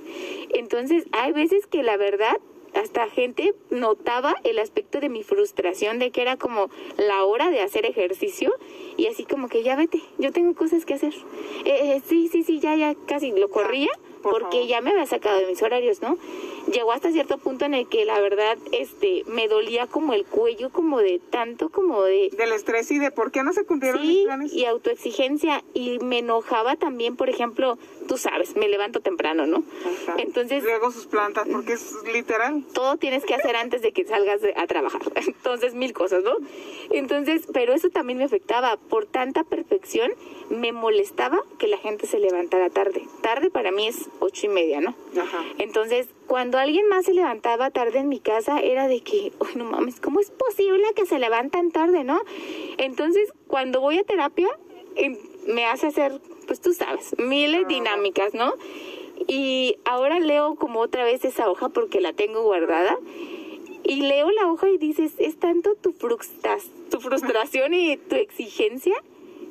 Entonces, 0.50 1.04
hay 1.12 1.32
veces 1.32 1.66
que 1.66 1.82
la 1.82 1.96
verdad, 1.96 2.36
hasta 2.74 3.08
gente 3.08 3.54
notaba 3.70 4.34
el 4.44 4.58
aspecto 4.58 5.00
de 5.00 5.08
mi 5.08 5.22
frustración 5.22 5.98
de 5.98 6.10
que 6.10 6.22
era 6.22 6.36
como 6.36 6.70
la 6.96 7.24
hora 7.24 7.50
de 7.50 7.60
hacer 7.60 7.84
ejercicio 7.84 8.54
y 8.96 9.06
así 9.08 9.24
como 9.24 9.48
que 9.48 9.62
ya 9.62 9.76
vete, 9.76 10.00
yo 10.18 10.32
tengo 10.32 10.54
cosas 10.54 10.86
que 10.86 10.94
hacer. 10.94 11.12
Eh, 11.64 11.96
eh, 11.96 12.02
sí, 12.06 12.28
sí, 12.28 12.42
sí, 12.42 12.60
ya, 12.60 12.74
ya 12.76 12.94
casi 13.06 13.32
lo 13.32 13.50
corría 13.50 13.90
por 14.22 14.32
porque 14.40 14.56
favor. 14.58 14.68
ya 14.68 14.80
me 14.80 14.90
había 14.90 15.06
sacado 15.06 15.38
de 15.40 15.46
mis 15.46 15.62
horarios, 15.62 16.00
¿no? 16.00 16.16
Llegó 16.72 16.92
hasta 16.92 17.10
cierto 17.10 17.38
punto 17.38 17.64
en 17.64 17.74
el 17.74 17.88
que 17.88 18.04
la 18.04 18.20
verdad, 18.20 18.56
este, 18.70 19.24
me 19.26 19.48
dolía 19.48 19.86
como 19.88 20.14
el 20.14 20.24
cuello, 20.24 20.70
como 20.70 21.00
de 21.00 21.20
tanto, 21.30 21.68
como 21.70 22.02
de 22.04 22.30
Del 22.36 22.52
estrés 22.52 22.90
y 22.92 22.98
de 22.98 23.10
por 23.10 23.32
qué 23.32 23.42
no 23.42 23.52
se 23.52 23.64
cumplieron 23.64 24.00
mis 24.06 24.24
planes. 24.24 24.52
y 24.52 24.64
autoexigencia. 24.64 25.64
Y 25.74 25.98
me 25.98 26.18
enojaba 26.20 26.76
también, 26.76 27.16
por 27.16 27.28
ejemplo, 27.28 27.78
tú 28.08 28.16
sabes, 28.18 28.56
me 28.56 28.68
levanto 28.68 29.00
temprano, 29.00 29.46
¿no? 29.46 29.62
Ajá. 30.04 30.14
Entonces, 30.18 30.64
Riego 30.64 30.90
sus 30.90 31.06
plantas, 31.06 31.46
porque 31.50 31.74
es 31.74 31.94
literal. 32.12 32.64
todo 32.72 32.96
tienes 32.96 33.24
que 33.24 33.34
hacer 33.34 33.56
antes 33.56 33.82
de 33.82 33.92
que 33.92 34.04
salgas 34.04 34.40
de- 34.40 34.54
a 34.56 34.66
trabajar. 34.66 35.00
Entonces, 35.26 35.74
mil 35.74 35.92
cosas, 35.92 36.22
¿no? 36.24 36.32
Entonces, 36.90 37.42
pero 37.52 37.72
eso 37.74 37.90
también 37.90 38.18
me 38.18 38.24
afectaba. 38.24 38.76
Por 38.76 39.06
tanta 39.06 39.44
perfección, 39.44 40.12
me 40.50 40.72
molestaba 40.72 41.40
que 41.58 41.66
la 41.68 41.78
gente 41.78 42.06
se 42.06 42.18
levantara 42.18 42.68
tarde. 42.70 43.06
Tarde 43.22 43.50
para 43.50 43.70
mí 43.70 43.88
es 43.88 44.08
ocho 44.20 44.46
y 44.46 44.48
media, 44.50 44.80
¿no? 44.80 44.94
Ajá. 45.20 45.42
Entonces, 45.58 46.08
cuando 46.26 46.58
alguien 46.58 46.88
más 46.88 47.04
se 47.06 47.14
levantaba 47.14 47.70
tarde 47.70 47.98
en 47.98 48.08
mi 48.08 48.20
casa, 48.20 48.60
era 48.60 48.88
de 48.88 49.00
que, 49.00 49.32
uy, 49.40 49.48
no 49.56 49.64
mames, 49.64 50.00
¿cómo 50.00 50.20
es 50.20 50.30
posible 50.30 50.84
que 50.94 51.06
se 51.06 51.18
levantan 51.18 51.70
tarde, 51.70 52.04
no? 52.04 52.20
Entonces, 52.78 53.32
cuando 53.46 53.80
voy 53.80 53.98
a 53.98 54.04
terapia, 54.04 54.48
em, 54.96 55.16
me 55.46 55.64
hace 55.66 55.86
hacer, 55.88 56.20
pues 56.46 56.60
tú 56.60 56.72
sabes, 56.72 57.14
miles 57.18 57.66
dinámicas, 57.68 58.34
¿no? 58.34 58.54
Y 59.26 59.76
ahora 59.84 60.20
leo 60.20 60.56
como 60.56 60.80
otra 60.80 61.04
vez 61.04 61.24
esa 61.24 61.48
hoja 61.48 61.68
porque 61.68 62.00
la 62.00 62.12
tengo 62.12 62.42
guardada. 62.42 62.98
Y 63.84 64.02
leo 64.02 64.30
la 64.30 64.48
hoja 64.48 64.68
y 64.68 64.78
dices, 64.78 65.12
es 65.18 65.38
tanto 65.38 65.74
tu, 65.74 65.92
tu 65.92 67.00
frustración 67.00 67.74
y 67.74 67.96
tu 67.96 68.14
exigencia 68.14 68.94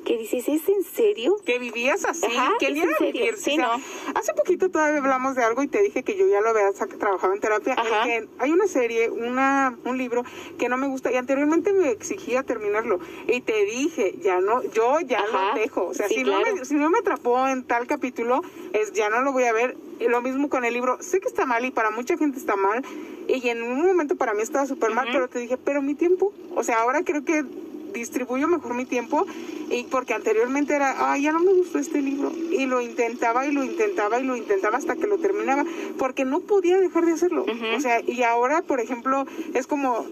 que 0.04 0.18
dices, 0.18 0.48
¿es 0.48 0.68
en 0.68 0.82
serio? 0.84 1.36
Que 1.44 1.58
vivías 1.58 2.04
así, 2.04 2.26
Ajá, 2.26 2.52
que 2.58 2.66
en 2.66 2.76
era 2.78 2.96
vivir. 3.00 3.36
sí, 3.36 3.52
o 3.52 3.56
sea, 3.56 3.76
no. 3.76 3.82
Hace 4.14 4.34
poquito 4.34 4.70
todavía 4.70 4.98
hablamos 4.98 5.36
de 5.36 5.44
algo 5.44 5.62
y 5.62 5.68
te 5.68 5.80
dije 5.82 6.02
que 6.02 6.16
yo 6.16 6.26
ya 6.26 6.40
lo 6.40 6.50
había 6.50 6.72
trabajado 6.98 7.32
en 7.34 7.40
terapia. 7.40 7.74
Ajá. 7.74 8.08
en 8.12 8.26
que 8.26 8.28
hay 8.38 8.50
una 8.50 8.66
serie, 8.66 9.10
una 9.10 9.76
un 9.84 9.98
libro 9.98 10.24
que 10.58 10.68
no 10.68 10.76
me 10.76 10.88
gusta 10.88 11.12
y 11.12 11.16
anteriormente 11.16 11.72
me 11.72 11.90
exigía 11.90 12.42
terminarlo. 12.42 12.98
Y 13.28 13.40
te 13.42 13.64
dije, 13.64 14.16
ya 14.22 14.40
no, 14.40 14.62
yo 14.72 15.00
ya 15.00 15.20
Ajá, 15.20 15.54
lo 15.54 15.60
dejo. 15.60 15.86
O 15.86 15.94
sea, 15.94 16.08
sí, 16.08 16.16
si, 16.16 16.24
no 16.24 16.38
claro. 16.40 16.56
me, 16.56 16.64
si 16.64 16.74
no 16.74 16.90
me 16.90 16.98
atrapó 16.98 17.46
en 17.48 17.64
tal 17.64 17.86
capítulo, 17.86 18.42
es 18.72 18.92
ya 18.92 19.08
no 19.08 19.22
lo 19.22 19.32
voy 19.32 19.44
a 19.44 19.52
ver. 19.52 19.76
Y 20.00 20.08
lo 20.08 20.20
mismo 20.20 20.48
con 20.48 20.64
el 20.64 20.74
libro. 20.74 20.98
Sé 21.00 21.20
que 21.20 21.28
está 21.28 21.46
mal 21.46 21.64
y 21.64 21.70
para 21.70 21.90
mucha 21.90 22.16
gente 22.16 22.38
está 22.38 22.56
mal. 22.56 22.84
Y 23.28 23.48
en 23.48 23.62
un 23.62 23.86
momento 23.86 24.16
para 24.16 24.34
mí 24.34 24.42
estaba 24.42 24.66
súper 24.66 24.90
mal, 24.90 25.06
pero 25.12 25.28
te 25.28 25.38
dije, 25.38 25.56
pero 25.56 25.80
mi 25.80 25.94
tiempo. 25.94 26.32
O 26.56 26.64
sea, 26.64 26.80
ahora 26.80 27.02
creo 27.04 27.24
que 27.24 27.44
distribuyo 27.92 28.48
mejor 28.48 28.74
mi 28.74 28.84
tiempo 28.84 29.26
y 29.70 29.84
porque 29.84 30.14
anteriormente 30.14 30.74
era, 30.74 31.12
ay, 31.12 31.22
ya 31.22 31.32
no 31.32 31.40
me 31.40 31.52
gustó 31.52 31.78
este 31.78 32.00
libro 32.02 32.30
y 32.50 32.66
lo 32.66 32.80
intentaba 32.80 33.46
y 33.46 33.52
lo 33.52 33.64
intentaba 33.64 34.20
y 34.20 34.24
lo 34.24 34.36
intentaba 34.36 34.78
hasta 34.78 34.96
que 34.96 35.06
lo 35.06 35.18
terminaba 35.18 35.64
porque 35.98 36.24
no 36.24 36.40
podía 36.40 36.78
dejar 36.78 37.06
de 37.06 37.12
hacerlo. 37.12 37.46
O 37.76 37.80
sea, 37.80 38.00
y 38.00 38.22
ahora, 38.22 38.62
por 38.62 38.80
ejemplo, 38.80 39.26
es 39.54 39.66
como 39.66 40.06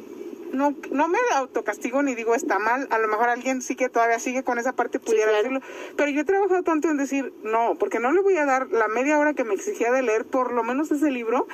no, 0.52 0.74
no 0.90 1.06
me 1.06 1.18
autocastigo 1.36 2.02
ni 2.02 2.16
digo 2.16 2.34
está 2.34 2.58
mal, 2.58 2.88
a 2.90 2.98
lo 2.98 3.06
mejor 3.06 3.28
alguien 3.28 3.62
sí 3.62 3.76
que 3.76 3.88
todavía 3.88 4.18
sigue 4.18 4.42
con 4.42 4.58
esa 4.58 4.72
parte 4.72 4.98
pudiera 4.98 5.26
claro. 5.30 5.36
decirlo, 5.38 5.60
pero 5.96 6.10
yo 6.10 6.22
he 6.22 6.24
trabajado 6.24 6.62
tanto 6.64 6.90
en 6.90 6.96
decir 6.96 7.32
no, 7.44 7.76
porque 7.78 8.00
no 8.00 8.10
le 8.10 8.20
voy 8.20 8.36
a 8.36 8.44
dar 8.46 8.68
la 8.70 8.88
media 8.88 9.18
hora 9.20 9.32
que 9.34 9.44
me 9.44 9.54
exigía 9.54 9.92
de 9.92 10.02
leer 10.02 10.24
por 10.24 10.52
lo 10.52 10.64
menos 10.64 10.90
ese 10.90 11.10
libro 11.12 11.46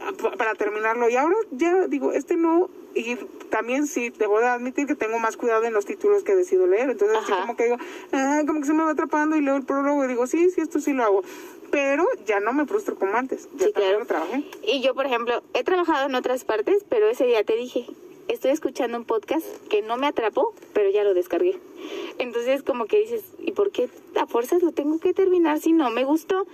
ah, 0.00 0.12
pa- 0.22 0.30
para 0.36 0.54
terminarlo 0.54 1.08
y 1.08 1.16
ahora 1.16 1.34
ya 1.50 1.88
digo, 1.88 2.12
este 2.12 2.36
no 2.36 2.70
y 2.96 3.16
también 3.50 3.86
sí, 3.86 4.10
debo 4.10 4.40
de 4.40 4.46
admitir 4.46 4.86
que 4.86 4.94
tengo 4.94 5.18
más 5.18 5.36
cuidado 5.36 5.64
en 5.64 5.72
los 5.72 5.84
títulos 5.86 6.22
que 6.24 6.34
decido 6.34 6.66
leer, 6.66 6.90
entonces 6.90 7.18
así 7.18 7.32
como 7.32 7.56
que 7.56 7.64
digo, 7.64 7.76
ah, 8.12 8.42
como 8.46 8.60
que 8.60 8.66
se 8.66 8.72
me 8.72 8.82
va 8.82 8.90
atrapando 8.90 9.36
y 9.36 9.40
leo 9.42 9.56
el 9.56 9.64
prólogo 9.64 10.04
y 10.04 10.08
digo, 10.08 10.26
sí, 10.26 10.50
sí, 10.50 10.60
esto 10.60 10.80
sí 10.80 10.92
lo 10.92 11.04
hago, 11.04 11.22
pero 11.70 12.06
ya 12.26 12.40
no 12.40 12.52
me 12.52 12.66
frustro 12.66 12.96
como 12.96 13.14
antes, 13.16 13.48
ya 13.56 13.66
Sí, 13.66 13.72
claro. 13.72 14.00
lo 14.00 14.06
trabajé. 14.06 14.44
Y 14.62 14.80
yo, 14.82 14.94
por 14.94 15.06
ejemplo, 15.06 15.42
he 15.54 15.62
trabajado 15.62 16.06
en 16.06 16.14
otras 16.14 16.44
partes, 16.44 16.84
pero 16.88 17.08
ese 17.08 17.26
día 17.26 17.44
te 17.44 17.54
dije, 17.56 17.86
estoy 18.28 18.50
escuchando 18.50 18.98
un 18.98 19.04
podcast 19.04 19.44
que 19.68 19.82
no 19.82 19.96
me 19.96 20.06
atrapó, 20.06 20.54
pero 20.72 20.90
ya 20.90 21.04
lo 21.04 21.14
descargué. 21.14 21.58
Entonces, 22.18 22.62
como 22.62 22.86
que 22.86 22.98
dices, 22.98 23.24
¿y 23.38 23.52
por 23.52 23.70
qué 23.70 23.88
a 24.16 24.26
fuerzas 24.26 24.62
lo 24.62 24.72
tengo 24.72 24.98
que 24.98 25.12
terminar 25.12 25.60
si 25.60 25.72
no 25.72 25.90
me 25.90 26.04
gustó? 26.04 26.46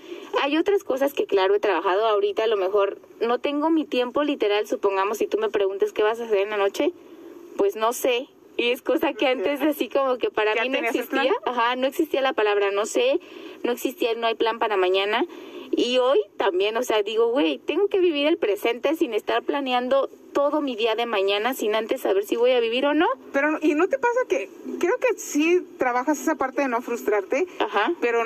Hay 0.43 0.57
otras 0.57 0.85
cosas 0.85 1.14
que, 1.14 1.26
claro, 1.26 1.55
he 1.55 1.61
trabajado 1.61 2.07
ahorita, 2.07 2.45
a 2.45 2.49
lo 2.49 2.57
mejor 2.57 2.99
no 3.21 3.38
tengo 3.38 3.71
mi 3.71 3.85
tiempo 3.85 4.23
literal, 4.23 4.67
supongamos, 4.67 5.19
si 5.19 5.26
tú 5.26 5.38
me 5.38 5.49
preguntas 5.49 5.93
qué 5.93 6.02
vas 6.02 6.21
a 6.21 6.25
hacer 6.25 6.38
en 6.38 6.50
la 6.50 6.57
noche, 6.57 6.93
pues 7.57 7.76
no 7.76 7.93
sé. 7.93 8.29
Y 8.57 8.71
es 8.71 8.83
cosa 8.83 9.14
que 9.14 9.29
antes 9.29 9.62
así 9.62 9.88
como 9.88 10.19
que 10.19 10.31
para 10.31 10.55
¿Ya 10.55 10.62
mí 10.62 10.69
no 10.69 10.79
existía. 10.79 11.33
Ajá, 11.47 11.75
no 11.76 11.87
existía 11.87 12.21
la 12.21 12.35
palabra 12.35 12.71
no 12.71 12.85
sé, 12.85 13.19
no 13.62 13.73
existía 13.73 14.11
el 14.11 14.21
no 14.21 14.26
hay 14.26 14.35
plan 14.35 14.59
para 14.59 14.76
mañana. 14.76 15.25
Y 15.75 15.97
hoy 15.99 16.21
también, 16.37 16.76
o 16.76 16.83
sea, 16.83 17.02
digo, 17.02 17.29
güey, 17.29 17.57
tengo 17.59 17.88
que 17.88 17.99
vivir 17.99 18.26
el 18.26 18.37
presente 18.37 18.95
sin 18.95 19.14
estar 19.14 19.43
planeando 19.43 20.11
todo 20.32 20.60
mi 20.60 20.76
día 20.76 20.94
de 20.94 21.06
mañana 21.06 21.54
sin 21.54 21.74
antes 21.74 22.00
saber 22.02 22.24
si 22.24 22.36
voy 22.36 22.52
a 22.52 22.60
vivir 22.60 22.86
o 22.86 22.94
no. 22.94 23.06
Pero, 23.32 23.58
¿y 23.60 23.74
no 23.74 23.88
te 23.88 23.98
pasa 23.98 24.20
que 24.28 24.50
creo 24.78 24.96
que 24.98 25.18
sí 25.18 25.66
trabajas 25.78 26.20
esa 26.20 26.34
parte 26.34 26.62
de 26.62 26.68
no 26.68 26.82
frustrarte? 26.82 27.46
Ajá. 27.58 27.92
Pero 28.00 28.22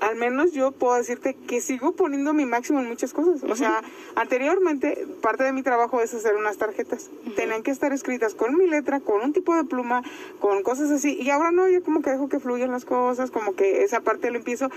al 0.00 0.16
menos 0.16 0.52
yo 0.52 0.72
puedo 0.72 0.94
decirte 0.94 1.34
que 1.34 1.60
sigo 1.60 1.92
poniendo 1.92 2.32
mi 2.32 2.46
máximo 2.46 2.80
en 2.80 2.88
muchas 2.88 3.12
cosas. 3.12 3.42
O 3.44 3.54
sea, 3.54 3.82
anteriormente 4.16 5.06
parte 5.20 5.44
de 5.44 5.52
mi 5.52 5.62
trabajo 5.62 6.00
es 6.00 6.14
hacer 6.14 6.36
unas 6.36 6.56
tarjetas. 6.56 7.10
Tenían 7.36 7.62
que 7.62 7.70
estar 7.70 7.92
escritas 7.92 8.34
con 8.34 8.56
mi 8.56 8.66
letra, 8.66 9.00
con 9.00 9.20
un 9.22 9.32
tipo 9.32 9.54
de 9.54 9.64
pluma, 9.64 10.02
con 10.40 10.62
cosas 10.62 10.90
así. 10.90 11.16
Y 11.20 11.30
ahora 11.30 11.50
no, 11.50 11.68
yo 11.68 11.82
como 11.82 12.02
que 12.02 12.10
dejo 12.10 12.28
que 12.28 12.40
fluyan 12.40 12.70
las 12.70 12.84
cosas, 12.84 13.30
como 13.30 13.54
que 13.54 13.82
esa 13.82 14.00
parte 14.00 14.30
lo 14.30 14.38
empiezo. 14.38 14.70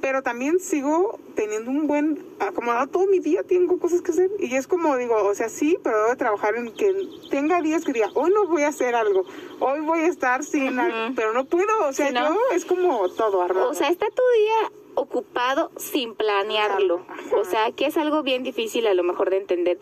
Pero 0.00 0.22
también 0.22 0.60
sigo 0.60 1.18
teniendo 1.34 1.70
un 1.70 1.86
buen 1.86 2.24
acomodado 2.38 2.86
todo 2.86 3.06
mi 3.06 3.18
día, 3.18 3.42
tengo 3.42 3.78
cosas 3.78 4.00
que 4.00 4.12
hacer. 4.12 4.30
Y 4.38 4.54
es 4.54 4.66
como 4.66 4.96
digo, 4.96 5.16
o 5.16 5.34
sea, 5.34 5.48
sí, 5.48 5.76
pero 5.82 5.96
debo 5.96 6.10
de 6.10 6.16
trabajar 6.16 6.56
en 6.56 6.72
que 6.72 6.94
tenga 7.30 7.60
días 7.62 7.84
que 7.84 7.92
diga, 7.92 8.08
hoy 8.14 8.30
no 8.30 8.46
voy 8.46 8.62
a 8.62 8.68
hacer 8.68 8.94
algo, 8.94 9.24
hoy 9.58 9.80
voy 9.80 10.00
a 10.00 10.06
estar 10.06 10.44
sin 10.44 10.78
algo, 10.78 11.14
pero 11.16 11.32
no 11.32 11.44
puedo. 11.46 11.88
O 11.88 11.92
sea, 11.92 12.10
yo 12.10 12.38
es 12.52 12.64
como 12.64 13.08
todo 13.10 13.42
armado. 13.42 13.70
O 13.70 13.74
sea, 13.74 13.88
está 13.88 14.06
tu 14.06 14.22
día 14.36 14.67
ocupado 14.98 15.70
sin 15.76 16.14
planearlo. 16.14 17.00
O 17.40 17.44
sea, 17.44 17.70
que 17.72 17.86
es 17.86 17.96
algo 17.96 18.22
bien 18.22 18.42
difícil 18.42 18.86
a 18.86 18.94
lo 18.94 19.02
mejor 19.02 19.30
de 19.30 19.38
entender. 19.38 19.78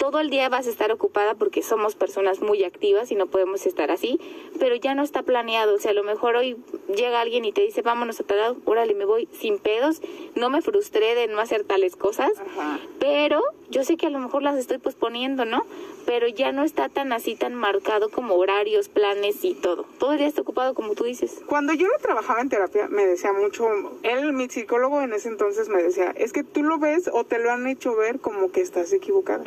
Todo 0.00 0.18
el 0.18 0.30
día 0.30 0.48
vas 0.48 0.66
a 0.66 0.70
estar 0.70 0.90
ocupada 0.92 1.34
porque 1.34 1.62
somos 1.62 1.94
personas 1.94 2.40
muy 2.40 2.64
activas 2.64 3.12
y 3.12 3.16
no 3.16 3.26
podemos 3.26 3.66
estar 3.66 3.90
así, 3.90 4.18
pero 4.58 4.74
ya 4.74 4.94
no 4.94 5.02
está 5.02 5.22
planeado. 5.22 5.74
O 5.74 5.78
sea, 5.78 5.90
a 5.90 5.94
lo 5.94 6.02
mejor 6.04 6.36
hoy 6.36 6.56
llega 6.96 7.20
alguien 7.20 7.44
y 7.44 7.52
te 7.52 7.60
dice, 7.60 7.82
vámonos 7.82 8.18
a 8.18 8.24
tal 8.24 8.38
lado, 8.38 8.56
órale, 8.64 8.94
me 8.94 9.04
voy 9.04 9.28
sin 9.38 9.58
pedos. 9.58 10.00
No 10.36 10.48
me 10.48 10.62
frustré 10.62 11.14
de 11.14 11.28
no 11.28 11.38
hacer 11.38 11.64
tales 11.64 11.96
cosas, 11.96 12.30
Ajá. 12.40 12.80
pero 12.98 13.42
yo 13.68 13.84
sé 13.84 13.98
que 13.98 14.06
a 14.06 14.10
lo 14.10 14.20
mejor 14.20 14.42
las 14.42 14.56
estoy 14.56 14.78
posponiendo, 14.78 15.44
¿no? 15.44 15.66
Pero 16.06 16.26
ya 16.28 16.50
no 16.50 16.64
está 16.64 16.88
tan 16.88 17.12
así, 17.12 17.36
tan 17.36 17.54
marcado 17.54 18.08
como 18.08 18.36
horarios, 18.36 18.88
planes 18.88 19.44
y 19.44 19.52
todo. 19.52 19.84
Todo 19.98 20.12
el 20.12 20.18
día 20.18 20.28
está 20.28 20.40
ocupado 20.40 20.72
como 20.72 20.94
tú 20.94 21.04
dices. 21.04 21.40
Cuando 21.44 21.74
yo 21.74 21.86
lo 21.86 21.98
trabajaba 21.98 22.40
en 22.40 22.48
terapia, 22.48 22.88
me 22.88 23.04
decía 23.04 23.34
mucho, 23.34 23.68
él, 24.02 24.32
mi 24.32 24.48
psicólogo 24.48 25.02
en 25.02 25.12
ese 25.12 25.28
entonces 25.28 25.68
me 25.68 25.82
decía, 25.82 26.12
es 26.16 26.32
que 26.32 26.42
tú 26.42 26.62
lo 26.62 26.78
ves 26.78 27.10
o 27.12 27.24
te 27.24 27.38
lo 27.38 27.52
han 27.52 27.66
hecho 27.66 27.94
ver 27.94 28.18
como 28.18 28.50
que 28.50 28.62
estás 28.62 28.94
equivocada. 28.94 29.44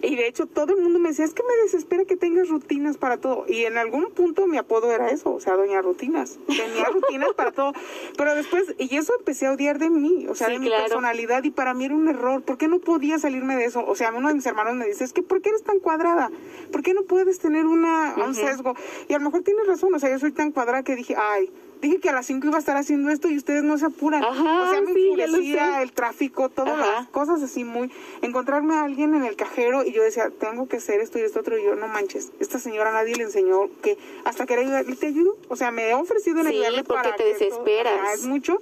Y 0.00 0.16
de 0.16 0.26
hecho 0.26 0.46
todo 0.46 0.74
el 0.74 0.80
mundo 0.80 0.98
me 0.98 1.10
decía, 1.10 1.24
es 1.24 1.34
que 1.34 1.42
me 1.42 1.62
desespera 1.62 2.04
que 2.04 2.16
tengas 2.16 2.48
rutinas 2.48 2.96
para 2.96 3.18
todo. 3.18 3.44
Y 3.48 3.64
en 3.64 3.76
algún 3.78 4.10
punto 4.12 4.46
mi 4.46 4.56
apodo 4.56 4.90
era 4.92 5.10
eso, 5.10 5.32
o 5.34 5.40
sea, 5.40 5.54
doña 5.56 5.82
rutinas. 5.82 6.38
Tenía 6.46 6.84
rutinas 6.92 7.30
para 7.34 7.52
todo. 7.52 7.72
Pero 8.16 8.34
después, 8.34 8.74
y 8.78 8.96
eso 8.96 9.12
empecé 9.18 9.46
a 9.46 9.52
odiar 9.52 9.78
de 9.78 9.90
mí, 9.90 10.26
o 10.28 10.34
sea, 10.34 10.46
Sí, 10.48 10.54
de 10.54 10.58
mi 10.60 10.66
claro. 10.66 10.84
personalidad. 10.84 11.44
Y 11.44 11.50
para 11.50 11.74
mí 11.74 11.84
era 11.84 11.94
un 11.94 12.08
error. 12.08 12.42
¿Por 12.42 12.58
qué 12.58 12.68
no 12.68 12.78
podía 12.78 13.18
salirme 13.18 13.56
de 13.56 13.66
eso? 13.66 13.84
O 13.86 13.94
sea, 13.94 14.12
uno 14.12 14.28
de 14.28 14.34
mis 14.34 14.46
hermanos 14.46 14.74
me 14.74 14.86
dice, 14.86 15.04
es 15.04 15.12
que 15.12 15.22
¿por 15.22 15.40
qué 15.42 15.50
eres 15.50 15.62
tan 15.62 15.78
cuadrada? 15.80 16.30
¿Por 16.72 16.82
qué 16.82 16.94
no 16.94 17.02
puedes 17.02 17.38
tener 17.38 17.66
una, 17.66 18.14
un 18.16 18.30
Ujú. 18.30 18.34
sesgo? 18.34 18.74
Y 19.08 19.14
a 19.14 19.18
lo 19.18 19.24
mejor 19.26 19.42
tienes 19.42 19.66
razón, 19.66 19.94
o 19.94 19.98
sea, 20.00 20.10
yo 20.10 20.18
soy 20.18 20.32
tan 20.32 20.50
cuadrada 20.50 20.82
que 20.82 20.96
dije, 20.96 21.14
ay, 21.16 21.50
dije 21.80 21.98
que 21.98 22.08
a 22.08 22.12
las 22.12 22.26
5 22.26 22.46
iba 22.46 22.56
a 22.56 22.60
estar 22.60 22.76
haciendo 22.76 23.10
esto 23.10 23.28
y 23.28 23.36
ustedes 23.36 23.62
no 23.62 23.76
se 23.76 23.86
apuran. 23.86 24.22
Ajá, 24.24 24.62
o 24.62 24.70
sea, 24.70 24.80
me 24.80 24.92
sí, 24.94 25.08
enfurecía 25.08 25.82
el 25.82 25.92
tráfico, 25.92 26.48
todas 26.48 26.78
Ajá. 26.78 27.00
las 27.00 27.08
cosas 27.08 27.42
así 27.42 27.64
muy... 27.64 27.90
Encontrarme 28.22 28.74
a 28.74 28.84
alguien 28.84 29.14
en 29.14 29.24
el 29.24 29.36
cajero 29.36 29.84
y 29.84 29.92
yo 29.92 30.02
decía, 30.02 30.30
tengo 30.30 30.68
que 30.68 30.76
hacer 30.78 31.00
esto 31.00 31.18
y 31.18 31.22
esto 31.22 31.40
otro, 31.40 31.58
y 31.58 31.64
yo, 31.64 31.74
no 31.74 31.88
manches, 31.88 32.30
esta 32.40 32.58
señora 32.58 32.92
nadie 32.92 33.16
le 33.16 33.24
enseñó 33.24 33.68
que 33.82 33.98
hasta 34.24 34.46
que 34.46 34.54
era 34.54 34.84
¿te 34.84 35.06
ayudo? 35.06 35.36
O 35.48 35.56
sea, 35.56 35.70
me 35.70 35.90
he 35.90 35.94
ofrecido 35.94 36.40
en 36.40 36.46
Sí, 36.48 36.54
ayudarle 36.54 36.84
porque 36.84 37.02
para 37.02 37.16
te 37.16 37.24
que 37.24 37.32
desesperas. 37.32 38.00
Ajá, 38.00 38.14
es 38.14 38.24
mucho. 38.24 38.58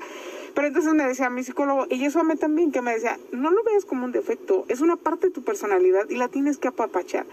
Pero 0.55 0.67
entonces 0.67 0.93
me 0.95 1.05
decía 1.05 1.31
mi 1.31 1.45
psicólogo, 1.45 1.87
y 1.91 2.05
eso 2.05 2.19
a 2.21 2.25
mí 2.25 2.35
también, 2.37 2.73
que 2.73 2.83
me 2.83 2.93
decía, 2.93 3.19
no 3.31 3.51
lo 3.51 3.63
veas 3.63 3.85
como 3.85 4.05
un 4.05 4.13
defecto, 4.13 4.65
es 4.69 4.81
una 4.81 4.97
parte 4.97 5.29
de 5.29 5.33
tu 5.33 5.43
personalidad 5.43 6.09
y 6.09 6.17
la 6.17 6.29
tienes 6.29 6.59
que 6.59 6.69
apapachar. 6.69 7.25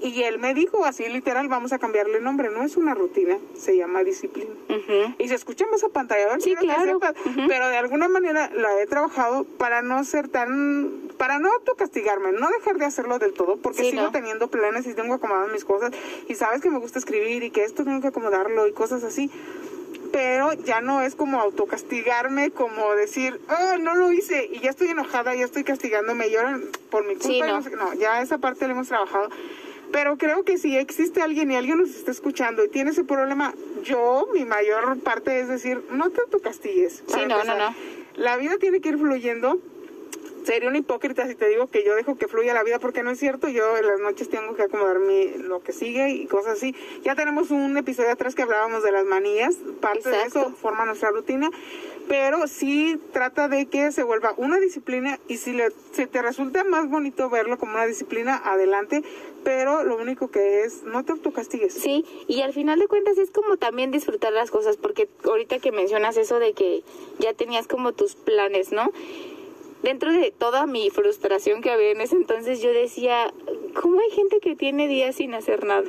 Y 0.00 0.22
él 0.22 0.38
me 0.38 0.54
dijo 0.54 0.84
así 0.84 1.08
literal, 1.08 1.48
vamos 1.48 1.72
a 1.72 1.78
cambiarle 1.78 2.20
nombre, 2.20 2.50
no 2.50 2.62
es 2.62 2.76
una 2.76 2.94
rutina, 2.94 3.36
se 3.56 3.76
llama 3.76 4.04
disciplina. 4.04 4.50
Ujú. 4.68 5.14
Y 5.18 5.28
se 5.28 5.34
escucha 5.34 5.66
más 5.70 5.82
apantallador, 5.82 6.40
Sí, 6.40 6.54
claro. 6.54 6.84
sepas, 6.94 7.14
pero 7.48 7.68
de 7.68 7.76
alguna 7.76 8.06
manera 8.08 8.48
la 8.54 8.80
he 8.80 8.86
trabajado 8.86 9.44
para 9.44 9.82
no 9.82 10.04
ser 10.04 10.28
tan, 10.28 11.10
para 11.18 11.40
no 11.40 11.50
autocastigarme, 11.52 12.30
no 12.32 12.48
dejar 12.50 12.76
de 12.78 12.84
hacerlo 12.84 13.18
del 13.18 13.32
todo, 13.32 13.56
porque 13.56 13.82
Sí, 13.82 13.90
sigo 13.90 14.02
no. 14.04 14.10
teniendo 14.12 14.48
planes 14.48 14.86
y 14.86 14.94
tengo 14.94 15.14
acomodadas 15.14 15.50
mis 15.52 15.64
cosas, 15.64 15.90
y 16.28 16.34
sabes 16.36 16.60
que 16.62 16.70
me 16.70 16.78
gusta 16.78 17.00
escribir 17.00 17.42
y 17.42 17.50
que 17.50 17.64
esto 17.64 17.82
tengo 17.84 18.00
que 18.00 18.08
acomodarlo 18.08 18.68
y 18.68 18.72
cosas 18.72 19.02
así. 19.02 19.30
Pero 20.12 20.54
ya 20.54 20.80
no 20.80 21.02
es 21.02 21.14
como 21.14 21.38
autocastigarme, 21.40 22.50
como 22.50 22.94
decir, 22.94 23.40
oh, 23.50 23.76
no 23.78 23.94
lo 23.94 24.10
hice 24.10 24.48
y 24.50 24.60
ya 24.60 24.70
estoy 24.70 24.88
enojada, 24.88 25.34
ya 25.34 25.44
estoy 25.44 25.64
castigándome, 25.64 26.30
lloran 26.30 26.62
por 26.90 27.04
mi 27.04 27.14
culpa. 27.14 27.28
Sí, 27.28 27.36
y 27.38 27.40
no. 27.40 27.60
no, 27.84 27.94
ya 27.94 28.22
esa 28.22 28.38
parte 28.38 28.66
la 28.66 28.72
hemos 28.72 28.88
trabajado. 28.88 29.28
Pero 29.92 30.18
creo 30.18 30.44
que 30.44 30.58
si 30.58 30.76
existe 30.76 31.22
alguien 31.22 31.50
y 31.50 31.56
alguien 31.56 31.78
nos 31.78 31.90
está 31.90 32.10
escuchando 32.10 32.64
y 32.64 32.68
tiene 32.68 32.90
ese 32.90 33.04
problema, 33.04 33.54
yo, 33.84 34.28
mi 34.34 34.44
mayor 34.44 34.98
parte 35.00 35.40
es 35.40 35.48
decir, 35.48 35.82
no 35.90 36.10
te 36.10 36.20
para 36.38 36.52
Sí, 36.52 36.70
no, 37.08 37.26
no, 37.26 37.34
empezar. 37.36 37.58
no. 37.58 37.74
La 38.16 38.36
vida 38.36 38.56
tiene 38.58 38.80
que 38.80 38.90
ir 38.90 38.98
fluyendo. 38.98 39.58
Sería 40.44 40.68
una 40.70 40.78
hipócrita 40.78 41.26
si 41.26 41.34
te 41.34 41.46
digo 41.46 41.66
que 41.66 41.84
yo 41.84 41.94
dejo 41.94 42.16
que 42.16 42.26
fluya 42.26 42.54
la 42.54 42.62
vida 42.62 42.78
porque 42.78 43.02
no 43.02 43.10
es 43.10 43.18
cierto. 43.18 43.48
Yo 43.48 43.76
en 43.76 43.86
las 43.86 44.00
noches 44.00 44.30
tengo 44.30 44.54
que 44.54 44.62
acomodar 44.62 44.98
mi, 44.98 45.28
lo 45.36 45.60
que 45.62 45.72
sigue 45.72 46.10
y 46.10 46.26
cosas 46.26 46.54
así. 46.54 46.74
Ya 47.02 47.14
tenemos 47.14 47.50
un 47.50 47.76
episodio 47.76 48.10
atrás 48.10 48.34
que 48.34 48.42
hablábamos 48.42 48.82
de 48.82 48.90
las 48.92 49.04
manías. 49.04 49.56
Parte 49.80 50.08
de 50.08 50.22
eso 50.22 50.50
forma 50.52 50.86
nuestra 50.86 51.10
rutina. 51.10 51.50
Pero 52.08 52.46
sí 52.48 52.98
trata 53.12 53.48
de 53.48 53.66
que 53.66 53.92
se 53.92 54.02
vuelva 54.02 54.32
una 54.38 54.58
disciplina 54.58 55.18
y 55.28 55.36
si, 55.36 55.52
le, 55.52 55.68
si 55.92 56.06
te 56.06 56.22
resulta 56.22 56.64
más 56.64 56.88
bonito 56.88 57.28
verlo 57.28 57.58
como 57.58 57.74
una 57.74 57.84
disciplina, 57.84 58.40
adelante. 58.42 59.02
Pero 59.48 59.82
lo 59.82 59.96
único 59.96 60.30
que 60.30 60.64
es, 60.64 60.82
no 60.82 61.06
te 61.06 61.12
autocastigues. 61.12 61.72
Sí, 61.72 62.04
y 62.26 62.42
al 62.42 62.52
final 62.52 62.78
de 62.80 62.86
cuentas 62.86 63.16
es 63.16 63.30
como 63.30 63.56
también 63.56 63.90
disfrutar 63.90 64.30
las 64.30 64.50
cosas, 64.50 64.76
porque 64.76 65.08
ahorita 65.24 65.58
que 65.58 65.72
mencionas 65.72 66.18
eso 66.18 66.38
de 66.38 66.52
que 66.52 66.82
ya 67.18 67.32
tenías 67.32 67.66
como 67.66 67.94
tus 67.94 68.14
planes, 68.14 68.72
¿no? 68.72 68.92
Dentro 69.82 70.12
de 70.12 70.32
toda 70.32 70.66
mi 70.66 70.90
frustración 70.90 71.62
que 71.62 71.70
había 71.70 71.92
en 71.92 72.02
ese 72.02 72.16
entonces, 72.16 72.60
yo 72.60 72.74
decía, 72.74 73.32
¿cómo 73.80 73.98
hay 74.00 74.10
gente 74.10 74.40
que 74.40 74.54
tiene 74.54 74.86
días 74.86 75.14
sin 75.14 75.32
hacer 75.32 75.64
nada? 75.64 75.88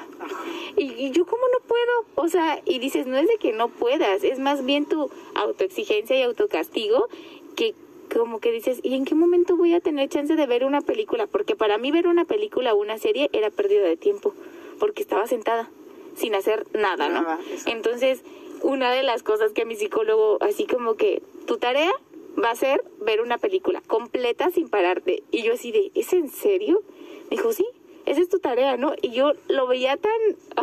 Y, 0.78 0.94
y 0.94 1.12
yo, 1.12 1.25
¿cómo 1.25 1.44
no 1.51 1.60
puedo? 1.68 2.06
O 2.16 2.30
sea, 2.30 2.62
y 2.63 2.80
dices, 2.80 3.08
no 3.08 3.18
es 3.18 3.28
de 3.28 3.36
que 3.39 3.51
no 3.51 3.68
puedas, 3.68 4.24
es 4.24 4.39
más 4.39 4.63
bien 4.63 4.86
tu 4.86 5.12
autoexigencia 5.36 6.18
y 6.18 6.22
autocastigo 6.22 7.10
que 7.58 7.75
como 8.10 8.39
que 8.39 8.51
dices, 8.51 8.80
¿y 8.84 8.96
en 8.96 9.06
qué 9.06 9.16
momento 9.16 9.56
voy 9.56 9.74
a 9.74 9.80
tener 9.80 10.10
chance 10.10 10.36
de 10.36 10.46
ver 10.46 10.66
una 10.66 10.82
película? 10.82 11.28
Porque 11.28 11.56
para 11.56 11.78
mí 11.78 11.92
ver 11.92 12.08
una 12.08 12.25
película 12.25 12.74
o 12.74 12.78
una 12.78 12.98
serie 12.98 13.30
era 13.34 13.50
pérdida 13.50 13.84
de 13.84 13.98
tiempo, 13.98 14.34
porque 14.80 15.01
estaba 15.01 15.28
sentada 15.28 15.70
sin 16.16 16.36
hacer 16.36 16.66
nada, 16.74 17.10
¿no? 17.10 17.22
Nada. 17.22 17.39
Entonces, 17.66 18.22
una 18.62 18.92
de 18.92 19.04
las 19.04 19.24
cosas 19.24 19.54
que 19.54 19.66
mi 19.66 19.75
psicólogo, 19.75 20.38
así 20.42 20.66
como 20.66 20.96
que, 20.96 21.22
tu 21.46 21.58
tarea 21.58 21.92
va 22.42 22.51
a 22.51 22.56
ser 22.56 22.84
ver 23.00 23.22
una 23.22 23.38
película 23.38 23.82
completa 23.88 24.51
sin 24.51 24.70
pararte. 24.70 25.24
Y 25.32 25.44
yo 25.44 25.54
así 25.54 25.72
de, 25.72 25.92
¿es 25.96 26.13
en 26.13 26.30
serio? 26.30 26.82
Me 27.30 27.38
dijo, 27.38 27.54
sí, 27.54 27.66
esa 28.10 28.22
es 28.22 28.30
tu 28.30 28.39
tarea, 28.39 28.75
¿no? 28.75 28.94
Y 29.04 29.12
yo 29.12 29.34
lo 29.48 29.68
veía 29.68 29.96
tan, 29.96 30.12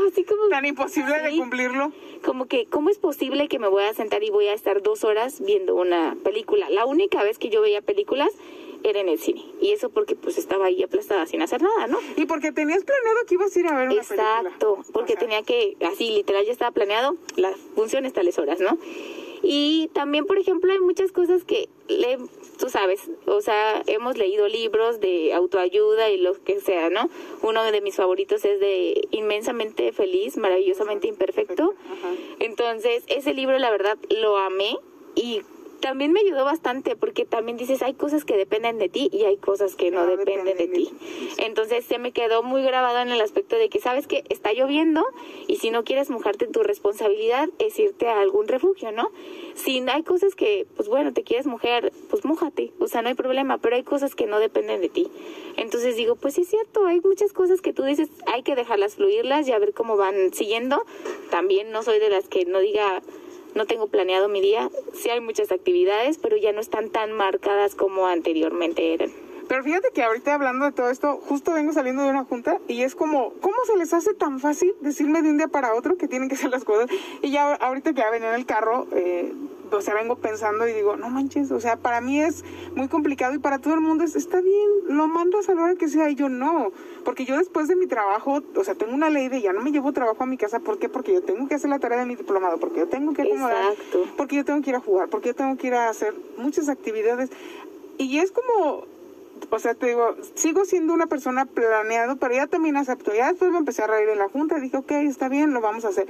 así 0.08 0.24
como... 0.24 0.48
Tan 0.48 0.66
imposible 0.66 1.16
de 1.20 1.36
cumplirlo. 1.36 1.92
Como 2.24 2.46
que, 2.46 2.66
¿cómo 2.66 2.90
es 2.90 2.98
posible 2.98 3.46
que 3.46 3.60
me 3.60 3.68
voy 3.68 3.84
a 3.84 3.94
sentar 3.94 4.24
y 4.24 4.30
voy 4.30 4.48
a 4.48 4.52
estar 4.52 4.82
dos 4.82 5.04
horas 5.04 5.40
viendo 5.40 5.76
una 5.76 6.16
película? 6.24 6.68
La 6.70 6.86
única 6.86 7.22
vez 7.22 7.38
que 7.38 7.48
yo 7.48 7.62
veía 7.62 7.82
películas 7.82 8.30
era 8.82 8.98
en 8.98 9.08
el 9.08 9.20
cine. 9.20 9.44
Y 9.60 9.70
eso 9.70 9.90
porque 9.90 10.16
pues 10.16 10.38
estaba 10.38 10.66
ahí 10.66 10.82
aplastada 10.82 11.24
sin 11.26 11.40
hacer 11.40 11.62
nada, 11.62 11.86
¿no? 11.86 11.98
Y 12.16 12.26
porque 12.26 12.50
tenías 12.50 12.82
planeado 12.82 13.18
que 13.28 13.34
ibas 13.34 13.54
a 13.54 13.60
ir 13.60 13.66
a 13.68 13.76
ver 13.76 13.90
una 13.90 14.02
película. 14.02 14.40
Exacto, 14.40 14.78
porque 14.92 15.12
O 15.12 15.16
sea, 15.16 15.20
tenía 15.20 15.42
que, 15.44 15.76
así 15.86 16.10
literal 16.10 16.44
ya 16.44 16.52
estaba 16.52 16.72
planeado, 16.72 17.16
las 17.36 17.54
funciones 17.76 18.12
tales 18.12 18.38
horas, 18.40 18.58
¿no? 18.58 18.76
Y 19.48 19.90
también, 19.92 20.26
por 20.26 20.38
ejemplo, 20.38 20.72
hay 20.72 20.80
muchas 20.80 21.12
cosas 21.12 21.44
que, 21.44 21.68
le, 21.86 22.18
tú 22.58 22.68
sabes, 22.68 23.08
o 23.26 23.40
sea, 23.40 23.80
hemos 23.86 24.18
leído 24.18 24.48
libros 24.48 24.98
de 24.98 25.32
autoayuda 25.34 26.10
y 26.10 26.16
lo 26.16 26.34
que 26.42 26.60
sea, 26.60 26.90
¿no? 26.90 27.08
Uno 27.42 27.62
de 27.62 27.80
mis 27.80 27.94
favoritos 27.94 28.44
es 28.44 28.58
de 28.58 29.06
Inmensamente 29.12 29.92
Feliz, 29.92 30.36
Maravillosamente 30.36 31.06
Imperfecto. 31.06 31.76
Entonces, 32.40 33.04
ese 33.06 33.34
libro, 33.34 33.56
la 33.60 33.70
verdad, 33.70 33.96
lo 34.10 34.36
amé 34.36 34.78
y 35.14 35.42
también 35.80 36.12
me 36.12 36.20
ayudó 36.20 36.44
bastante 36.44 36.96
porque 36.96 37.24
también 37.24 37.56
dices, 37.56 37.82
hay 37.82 37.94
cosas 37.94 38.24
que 38.24 38.36
dependen 38.36 38.78
de 38.78 38.88
ti 38.88 39.08
y 39.12 39.24
hay 39.24 39.36
cosas 39.36 39.74
que 39.74 39.90
no, 39.90 40.04
No 40.04 40.16
dependen 40.16 40.44
de 40.44 40.52
dependen 40.52 40.72
de 40.72 40.90
ti. 40.90 40.94
ti. 40.98 41.42
Entonces, 41.42 41.84
se 41.84 41.98
me 41.98 42.12
quedó 42.12 42.42
muy 42.42 42.62
grabado 42.62 43.00
en 43.00 43.08
el 43.08 43.20
aspecto 43.20 43.56
de 43.56 43.68
que, 43.68 43.80
sabes 43.80 44.06
que 44.06 44.24
está 44.28 44.52
lloviendo 44.52 45.04
y 45.46 45.56
si 45.56 45.70
no 45.70 45.84
quieres 45.84 46.10
mojarte, 46.10 46.46
tu 46.46 46.62
responsabilidad 46.62 47.48
es 47.58 47.78
irte 47.78 48.08
a 48.08 48.20
algún 48.20 48.48
refugio, 48.48 48.92
¿no? 48.92 49.10
Si 49.54 49.82
hay 49.88 50.02
cosas 50.02 50.34
que, 50.34 50.66
pues 50.76 50.88
bueno, 50.88 51.12
te 51.12 51.22
quieres 51.22 51.46
mojar, 51.46 51.92
pues 52.10 52.24
mójate, 52.24 52.72
o 52.78 52.88
sea, 52.88 53.02
no 53.02 53.08
hay 53.08 53.14
problema, 53.14 53.58
pero 53.58 53.76
hay 53.76 53.82
cosas 53.82 54.14
que 54.14 54.26
no 54.26 54.38
dependen 54.38 54.80
de 54.80 54.88
ti. 54.88 55.08
Entonces 55.56 55.96
digo, 55.96 56.16
pues 56.16 56.34
sí 56.34 56.42
es 56.42 56.48
cierto, 56.48 56.86
hay 56.86 57.00
muchas 57.00 57.32
cosas 57.32 57.60
que 57.60 57.72
tú 57.72 57.82
dices, 57.82 58.10
hay 58.26 58.42
que 58.42 58.54
dejarlas 58.54 58.96
fluirlas 58.96 59.48
y 59.48 59.52
a 59.52 59.58
ver 59.58 59.72
cómo 59.72 59.96
van 59.96 60.32
siguiendo. 60.34 60.84
También 61.30 61.70
no 61.70 61.82
soy 61.82 61.98
de 61.98 62.10
las 62.10 62.28
que 62.28 62.44
no 62.44 62.58
diga, 62.60 63.02
no 63.56 63.66
tengo 63.66 63.88
planeado 63.88 64.28
mi 64.28 64.40
día, 64.40 64.70
sí 64.94 65.10
hay 65.10 65.20
muchas 65.20 65.50
actividades, 65.50 66.18
pero 66.18 66.36
ya 66.36 66.52
no 66.52 66.60
están 66.60 66.90
tan 66.90 67.12
marcadas 67.12 67.74
como 67.74 68.06
anteriormente 68.06 68.94
eran. 68.94 69.10
Pero 69.48 69.62
fíjate 69.62 69.90
que 69.94 70.02
ahorita 70.02 70.34
hablando 70.34 70.64
de 70.64 70.72
todo 70.72 70.90
esto, 70.90 71.20
justo 71.28 71.52
vengo 71.52 71.72
saliendo 71.72 72.02
de 72.02 72.10
una 72.10 72.24
junta 72.24 72.58
y 72.68 72.82
es 72.82 72.94
como, 72.94 73.32
¿cómo 73.40 73.56
se 73.66 73.76
les 73.76 73.94
hace 73.94 74.12
tan 74.12 74.40
fácil 74.40 74.74
decirme 74.80 75.22
de 75.22 75.30
un 75.30 75.38
día 75.38 75.48
para 75.48 75.74
otro 75.74 75.96
que 75.96 76.08
tienen 76.08 76.28
que 76.28 76.34
hacer 76.34 76.50
las 76.50 76.64
cosas? 76.64 76.90
Y 77.22 77.30
ya 77.30 77.54
ahorita 77.54 77.92
que 77.92 78.00
ya 78.00 78.10
venía 78.10 78.30
en 78.30 78.34
el 78.34 78.46
carro, 78.46 78.86
eh, 78.92 79.32
o 79.70 79.80
sea, 79.80 79.94
vengo 79.94 80.16
pensando 80.16 80.66
y 80.68 80.72
digo, 80.72 80.96
no 80.96 81.08
manches, 81.08 81.50
o 81.50 81.60
sea, 81.60 81.76
para 81.76 82.00
mí 82.00 82.20
es 82.20 82.44
muy 82.74 82.88
complicado 82.88 83.34
y 83.34 83.38
para 83.38 83.58
todo 83.58 83.74
el 83.74 83.80
mundo 83.80 84.04
es, 84.04 84.16
está 84.16 84.40
bien, 84.40 84.68
lo 84.88 85.08
mandas 85.08 85.48
a 85.48 85.54
la 85.54 85.64
hora 85.64 85.74
que 85.76 85.88
sea 85.88 86.10
y 86.10 86.14
yo 86.14 86.28
no, 86.28 86.72
porque 87.04 87.24
yo 87.24 87.36
después 87.38 87.68
de 87.68 87.76
mi 87.76 87.86
trabajo, 87.86 88.42
o 88.54 88.64
sea, 88.64 88.74
tengo 88.74 88.94
una 88.94 89.10
ley 89.10 89.28
de 89.28 89.40
ya 89.40 89.52
no 89.52 89.62
me 89.62 89.72
llevo 89.72 89.92
trabajo 89.92 90.22
a 90.22 90.26
mi 90.26 90.36
casa, 90.36 90.60
¿por 90.60 90.78
qué? 90.78 90.88
Porque 90.88 91.12
yo 91.12 91.22
tengo 91.22 91.46
que 91.48 91.54
hacer 91.54 91.70
la 91.70 91.78
tarea 91.78 91.98
de 91.98 92.06
mi 92.06 92.16
diplomado, 92.16 92.58
porque 92.58 92.80
yo 92.80 92.88
tengo 92.88 93.12
que 93.12 93.22
acomodar, 93.22 93.72
Exacto. 93.72 94.06
porque 94.16 94.36
yo 94.36 94.44
tengo 94.44 94.62
que 94.62 94.70
ir 94.70 94.76
a 94.76 94.80
jugar, 94.80 95.08
porque 95.08 95.28
yo 95.28 95.34
tengo 95.34 95.56
que 95.56 95.68
ir 95.68 95.74
a 95.74 95.88
hacer 95.88 96.14
muchas 96.36 96.68
actividades 96.68 97.30
y 97.98 98.18
es 98.18 98.32
como 98.32 98.84
o 99.50 99.58
sea, 99.58 99.74
te 99.74 99.86
digo, 99.86 100.16
sigo 100.34 100.64
siendo 100.64 100.94
una 100.94 101.06
persona 101.06 101.44
planeado, 101.44 102.16
pero 102.16 102.34
ya 102.34 102.46
también 102.46 102.76
acepto. 102.76 103.14
Ya 103.14 103.28
después 103.28 103.50
me 103.50 103.58
empecé 103.58 103.82
a 103.82 103.86
reír 103.86 104.08
en 104.08 104.18
la 104.18 104.28
junta 104.28 104.58
dije, 104.58 104.76
ok, 104.76 104.90
está 104.92 105.28
bien, 105.28 105.52
lo 105.52 105.60
vamos 105.60 105.84
a 105.84 105.88
hacer. 105.88 106.06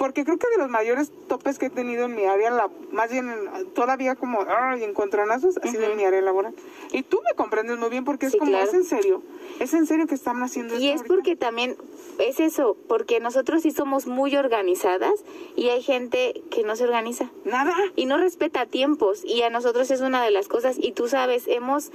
Porque 0.00 0.24
creo 0.24 0.38
que 0.38 0.48
de 0.48 0.56
los 0.56 0.70
mayores 0.70 1.12
topes 1.28 1.58
que 1.58 1.66
he 1.66 1.70
tenido 1.70 2.06
en 2.06 2.14
mi 2.16 2.24
área, 2.24 2.50
la, 2.50 2.70
más 2.90 3.10
bien 3.12 3.28
en- 3.28 3.70
todavía 3.74 4.14
como 4.14 4.40
ay, 4.48 4.82
encontronazos, 4.82 5.58
ha 5.62 5.66
sido 5.68 5.82
en 5.84 5.96
mi 5.98 6.06
área 6.06 6.22
laboral. 6.22 6.54
Y 6.90 7.02
tú 7.02 7.20
me 7.22 7.34
comprendes 7.36 7.76
muy 7.76 7.90
bien 7.90 8.06
porque 8.06 8.24
es 8.24 8.32
Sí, 8.32 8.38
como, 8.38 8.50
claro. 8.50 8.66
es 8.66 8.72
en 8.72 8.84
serio, 8.84 9.22
es 9.58 9.74
en 9.74 9.84
serio 9.86 10.06
que 10.06 10.14
están 10.14 10.42
haciendo 10.42 10.72
Y 10.78 10.88
esto 10.88 10.88
es 10.88 11.00
ahorita? 11.02 11.14
porque 11.14 11.36
también 11.36 11.76
es 12.18 12.40
eso, 12.40 12.78
porque 12.88 13.20
nosotros 13.20 13.60
sí 13.60 13.72
somos 13.72 14.06
muy 14.06 14.34
organizadas 14.36 15.12
y 15.54 15.68
hay 15.68 15.82
gente 15.82 16.42
que 16.50 16.62
no 16.62 16.76
se 16.76 16.84
organiza 16.84 17.30
Nada. 17.44 17.74
y 17.94 18.06
no 18.06 18.16
respeta 18.16 18.64
tiempos 18.64 19.22
y 19.22 19.42
a 19.42 19.50
nosotros 19.50 19.90
es 19.90 20.00
una 20.00 20.24
de 20.24 20.30
las 20.30 20.48
cosas 20.48 20.76
y 20.78 20.92
tú 20.92 21.08
sabes, 21.08 21.44
hemos 21.46 21.92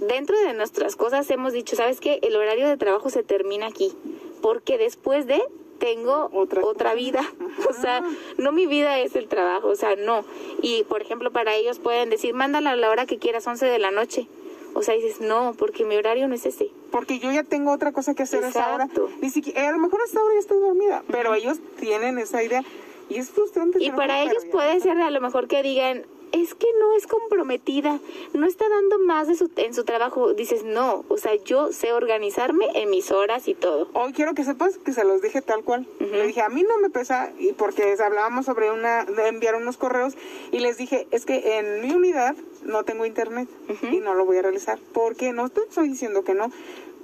dentro 0.00 0.38
de 0.40 0.52
nuestras 0.52 0.94
cosas 0.94 1.30
hemos 1.30 1.54
dicho, 1.54 1.74
¿sabes 1.74 2.00
qué? 2.00 2.18
El 2.20 2.36
horario 2.36 2.68
de 2.68 2.76
trabajo 2.76 3.08
se 3.08 3.22
termina 3.22 3.66
aquí, 3.66 3.94
porque 4.42 4.76
después 4.76 5.26
de 5.26 5.40
tengo 5.78 6.30
Otra 6.32 6.62
otra, 6.64 6.94
vida. 6.94 7.22
O 7.68 7.72
sea, 7.72 8.02
no 8.38 8.52
mi 8.52 8.66
vida 8.66 8.98
es 8.98 9.16
el 9.16 9.28
trabajo, 9.28 9.68
o 9.68 9.76
sea, 9.76 9.96
no. 9.96 10.24
Y 10.62 10.84
por 10.84 11.02
ejemplo, 11.02 11.30
para 11.30 11.54
ellos 11.54 11.78
pueden 11.78 12.10
decir, 12.10 12.34
mándala 12.34 12.72
a 12.72 12.76
la 12.76 12.90
hora 12.90 13.06
que 13.06 13.18
quieras, 13.18 13.46
11 13.46 13.66
de 13.66 13.78
la 13.78 13.90
noche. 13.90 14.28
O 14.74 14.82
sea, 14.82 14.94
dices, 14.94 15.20
no, 15.20 15.54
porque 15.58 15.84
mi 15.84 15.96
horario 15.96 16.28
no 16.28 16.34
es 16.34 16.44
ese. 16.44 16.70
Porque 16.90 17.18
yo 17.18 17.32
ya 17.32 17.44
tengo 17.44 17.72
otra 17.72 17.92
cosa 17.92 18.14
que 18.14 18.24
hacer 18.24 18.44
a 18.44 18.48
esa 18.48 18.74
hora. 18.74 18.84
Exacto. 18.84 19.08
Ni 19.22 19.30
siquiera, 19.30 19.62
eh, 19.62 19.66
a 19.68 19.72
lo 19.72 19.78
mejor 19.78 20.00
a 20.00 20.20
hora 20.20 20.34
ya 20.34 20.40
estoy 20.40 20.60
dormida, 20.60 21.02
pero 21.10 21.34
ellos 21.34 21.58
tienen 21.80 22.18
esa 22.18 22.42
idea 22.42 22.62
y 23.08 23.16
es 23.16 23.30
frustrante. 23.30 23.82
Y 23.82 23.90
para 23.92 24.22
ellos 24.22 24.44
puede 24.52 24.80
ser 24.80 24.98
a 24.98 25.10
lo 25.10 25.20
mejor 25.20 25.48
que 25.48 25.62
digan, 25.62 26.04
es 26.42 26.54
que 26.54 26.66
no 26.78 26.96
es 26.96 27.06
comprometida, 27.06 27.98
no 28.34 28.46
está 28.46 28.68
dando 28.68 28.98
más 28.98 29.28
de 29.28 29.36
su, 29.36 29.50
en 29.56 29.74
su 29.74 29.84
trabajo. 29.84 30.34
Dices, 30.34 30.64
no, 30.64 31.04
o 31.08 31.16
sea, 31.16 31.34
yo 31.44 31.72
sé 31.72 31.92
organizarme 31.92 32.66
en 32.74 32.90
mis 32.90 33.10
horas 33.10 33.48
y 33.48 33.54
todo. 33.54 33.88
Hoy 33.94 34.12
quiero 34.12 34.34
que 34.34 34.44
sepas 34.44 34.78
que 34.78 34.92
se 34.92 35.04
los 35.04 35.22
dije 35.22 35.42
tal 35.42 35.64
cual. 35.64 35.86
Le 35.98 36.26
dije, 36.26 36.42
a 36.42 36.48
mí 36.48 36.62
no 36.62 36.78
me 36.78 36.90
pesa, 36.90 37.32
y 37.38 37.52
porque 37.52 37.96
hablábamos 38.04 38.46
sobre 38.46 38.70
una, 38.70 39.04
de 39.04 39.28
enviar 39.28 39.54
unos 39.54 39.76
correos, 39.76 40.14
y 40.52 40.60
les 40.60 40.76
dije, 40.76 41.06
es 41.10 41.24
que 41.24 41.58
en 41.58 41.82
mi 41.82 41.94
unidad 41.94 42.36
no 42.62 42.84
tengo 42.84 43.06
internet 43.06 43.48
y 43.90 43.98
no 43.98 44.14
lo 44.14 44.24
voy 44.24 44.38
a 44.38 44.42
realizar. 44.42 44.78
Porque 44.92 45.32
no 45.32 45.46
estoy 45.46 45.88
diciendo 45.88 46.24
que 46.24 46.34
no, 46.34 46.50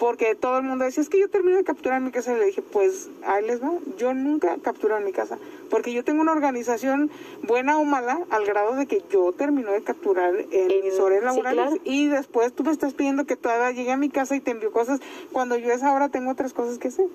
porque 0.03 0.35
todo 0.35 0.59
el 0.59 0.65
mundo 0.65 0.85
decía, 0.85 1.01
es 1.01 1.09
que 1.09 1.21
yo 1.21 1.29
termino 1.31 1.57
de 1.57 1.63
capturar 1.63 1.99
en 1.99 2.05
mi 2.07 2.11
casa, 2.11 2.33
y 2.35 2.37
le 2.37 2.47
dije, 2.47 2.61
pues 2.61 3.09
ahí 3.25 3.47
les 3.47 3.63
va, 3.63 3.71
yo 3.99 4.13
nunca 4.15 4.57
capturo 4.61 4.99
en 4.99 5.05
mi 5.05 5.13
casa, 5.13 5.39
porque 5.71 5.93
yo 5.93 6.03
tengo 6.03 6.23
una 6.23 6.33
organización 6.33 7.09
buena 7.45 7.79
o 7.79 7.85
mala, 7.85 8.19
al 8.31 8.45
grado 8.45 8.75
de 8.75 8.87
que 8.87 9.01
yo 9.13 9.31
termino 9.31 9.71
de 9.71 9.81
capturar 9.85 10.35
en 10.35 10.71
En- 10.73 10.83
mis 10.83 10.99
horas 10.99 11.21
sí, 11.21 11.25
laborales, 11.27 11.65
claro. 11.67 11.81
y 11.85 12.09
después 12.09 12.53
tú 12.53 12.65
me 12.65 12.73
estás 12.73 12.95
pidiendo 12.95 13.27
que 13.27 13.37
todavía 13.37 13.71
llegue 13.71 13.93
a 13.93 13.97
mi 13.97 14.09
casa 14.11 14.35
y 14.35 14.41
te 14.41 14.51
envío 14.51 14.73
cosas 14.73 14.99
cuando 15.31 15.57
yo 15.57 15.71
a 15.71 15.75
esa 15.75 15.93
hora 15.95 16.09
tengo 16.09 16.33
otras 16.33 16.53
cosas 16.53 16.79
que 16.79 16.89
hacer. 16.89 17.07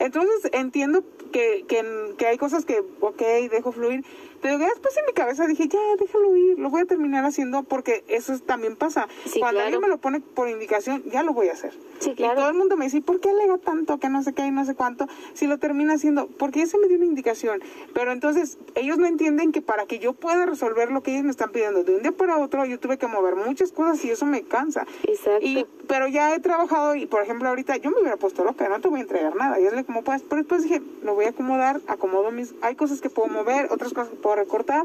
Entonces 0.00 0.50
entiendo 0.52 1.04
que, 1.30 1.64
que, 1.68 2.12
que 2.18 2.26
hay 2.26 2.38
cosas 2.38 2.64
que, 2.64 2.82
ok, 3.00 3.22
dejo 3.52 3.70
fluir, 3.70 4.04
después 4.50 4.96
en 4.96 5.04
mi 5.06 5.12
cabeza 5.12 5.46
dije, 5.46 5.68
ya, 5.68 5.78
déjalo 5.98 6.36
ir, 6.36 6.58
lo 6.58 6.70
voy 6.70 6.82
a 6.82 6.84
terminar 6.84 7.24
haciendo 7.24 7.62
porque 7.64 8.04
eso 8.08 8.32
es- 8.32 8.42
también 8.42 8.76
pasa. 8.76 9.08
Sí, 9.24 9.40
Cuando 9.40 9.58
claro. 9.58 9.64
alguien 9.66 9.80
me 9.82 9.88
lo 9.88 9.98
pone 9.98 10.20
por 10.20 10.48
indicación, 10.48 11.02
ya 11.10 11.22
lo 11.22 11.32
voy 11.32 11.48
a 11.48 11.52
hacer. 11.52 11.72
Sí, 11.98 12.10
Y 12.10 12.14
todo 12.14 12.48
el 12.48 12.54
mundo 12.54 12.76
me 12.76 12.84
dice, 12.84 12.98
¿y 12.98 13.00
por 13.00 13.20
qué 13.20 13.30
alega 13.30 13.56
tanto 13.58 13.98
que 13.98 14.08
no 14.10 14.22
sé 14.22 14.32
qué 14.34 14.46
y 14.46 14.50
no 14.50 14.64
sé 14.64 14.74
cuánto? 14.74 15.06
Si 15.34 15.46
lo 15.46 15.58
termina 15.58 15.94
haciendo, 15.94 16.26
porque 16.26 16.60
ya 16.60 16.66
se 16.66 16.78
me 16.78 16.88
dio 16.88 16.96
una 16.98 17.06
indicación. 17.06 17.62
Pero 17.94 18.12
entonces 18.12 18.58
ellos 18.74 18.98
no 18.98 19.06
entienden 19.06 19.50
que 19.52 19.62
para 19.62 19.86
que 19.86 19.98
yo 19.98 20.12
pueda 20.12 20.44
resolver 20.46 20.90
lo 20.92 21.02
que 21.02 21.12
ellos 21.12 21.24
me 21.24 21.30
están 21.30 21.50
pidiendo 21.52 21.84
de 21.84 21.96
un 21.96 22.02
día 22.02 22.12
para 22.12 22.38
otro, 22.38 22.64
yo 22.66 22.78
tuve 22.78 22.98
que 22.98 23.06
mover 23.06 23.34
muchas 23.36 23.72
cosas 23.72 24.04
y 24.04 24.10
eso 24.10 24.26
me 24.26 24.42
cansa. 24.42 24.86
Exacto. 25.04 25.38
Y, 25.46 25.66
pero 25.88 26.06
ya 26.08 26.34
he 26.34 26.40
trabajado 26.40 26.94
y, 26.94 27.06
por 27.06 27.22
ejemplo, 27.22 27.48
ahorita 27.48 27.76
yo 27.78 27.90
me 27.90 28.00
hubiera 28.00 28.16
puesto 28.16 28.44
loca, 28.44 28.68
no 28.68 28.80
te 28.80 28.88
voy 28.88 28.98
a 29.00 29.02
entregar 29.02 29.34
nada. 29.34 29.58
Y 29.58 29.64
es 29.66 29.72
como 29.86 30.02
puedas. 30.04 30.22
Pero 30.22 30.42
después 30.42 30.62
dije, 30.62 30.82
lo 31.02 31.14
voy 31.14 31.24
a 31.24 31.30
acomodar, 31.30 31.80
acomodo 31.86 32.30
mis... 32.30 32.54
Hay 32.60 32.74
cosas 32.76 33.00
que 33.00 33.08
puedo 33.10 33.28
mover, 33.28 33.68
otras 33.72 33.92
cosas 33.94 34.10
que 34.10 34.16
puedo 34.16 34.35
recortar. 34.36 34.84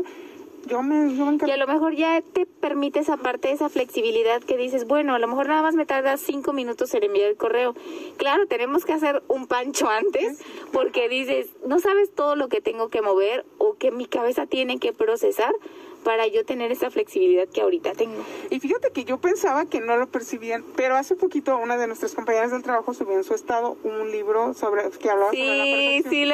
Yo 0.67 0.83
me, 0.83 1.15
yo 1.15 1.25
me 1.25 1.37
Y 1.47 1.51
a 1.51 1.57
lo 1.57 1.65
mejor 1.65 1.95
ya 1.95 2.21
te 2.21 2.45
permite 2.45 2.99
esa 2.99 3.17
parte, 3.17 3.51
esa 3.51 3.69
flexibilidad 3.69 4.41
que 4.41 4.57
dices, 4.57 4.85
bueno, 4.85 5.15
a 5.15 5.19
lo 5.19 5.27
mejor 5.27 5.47
nada 5.47 5.63
más 5.63 5.73
me 5.73 5.85
tarda 5.85 6.17
cinco 6.17 6.53
minutos 6.53 6.93
en 6.93 7.03
enviar 7.03 7.29
el 7.29 7.35
correo. 7.35 7.73
Claro, 8.17 8.45
tenemos 8.45 8.85
que 8.85 8.93
hacer 8.93 9.23
un 9.27 9.47
pancho 9.47 9.89
antes 9.89 10.39
porque 10.71 11.09
dices, 11.09 11.47
no 11.65 11.79
sabes 11.79 12.13
todo 12.13 12.35
lo 12.35 12.47
que 12.47 12.61
tengo 12.61 12.89
que 12.89 13.01
mover 13.01 13.43
o 13.57 13.73
que 13.73 13.91
mi 13.91 14.05
cabeza 14.05 14.45
tiene 14.45 14.77
que 14.77 14.93
procesar 14.93 15.53
para 16.03 16.27
yo 16.27 16.43
tener 16.45 16.71
esa 16.71 16.89
flexibilidad 16.89 17.47
que 17.47 17.61
ahorita 17.61 17.93
tengo. 17.93 18.23
Y 18.49 18.59
fíjate 18.59 18.91
que 18.91 19.05
yo 19.05 19.19
pensaba 19.19 19.65
que 19.65 19.79
no 19.81 19.97
lo 19.97 20.07
percibían, 20.07 20.63
pero 20.75 20.95
hace 20.95 21.15
poquito 21.15 21.57
una 21.57 21.77
de 21.77 21.87
nuestras 21.87 22.13
compañeras 22.13 22.51
del 22.51 22.63
trabajo 22.63 22.93
subió 22.93 23.15
en 23.15 23.23
su 23.23 23.33
estado 23.33 23.77
un 23.83 24.11
libro 24.11 24.53
sobre 24.53 24.89
que 24.91 25.09
hablaba 25.09 25.31
sobre 25.31 25.45
la 25.45 25.63
Sí, 25.63 26.03
sí, 26.09 26.25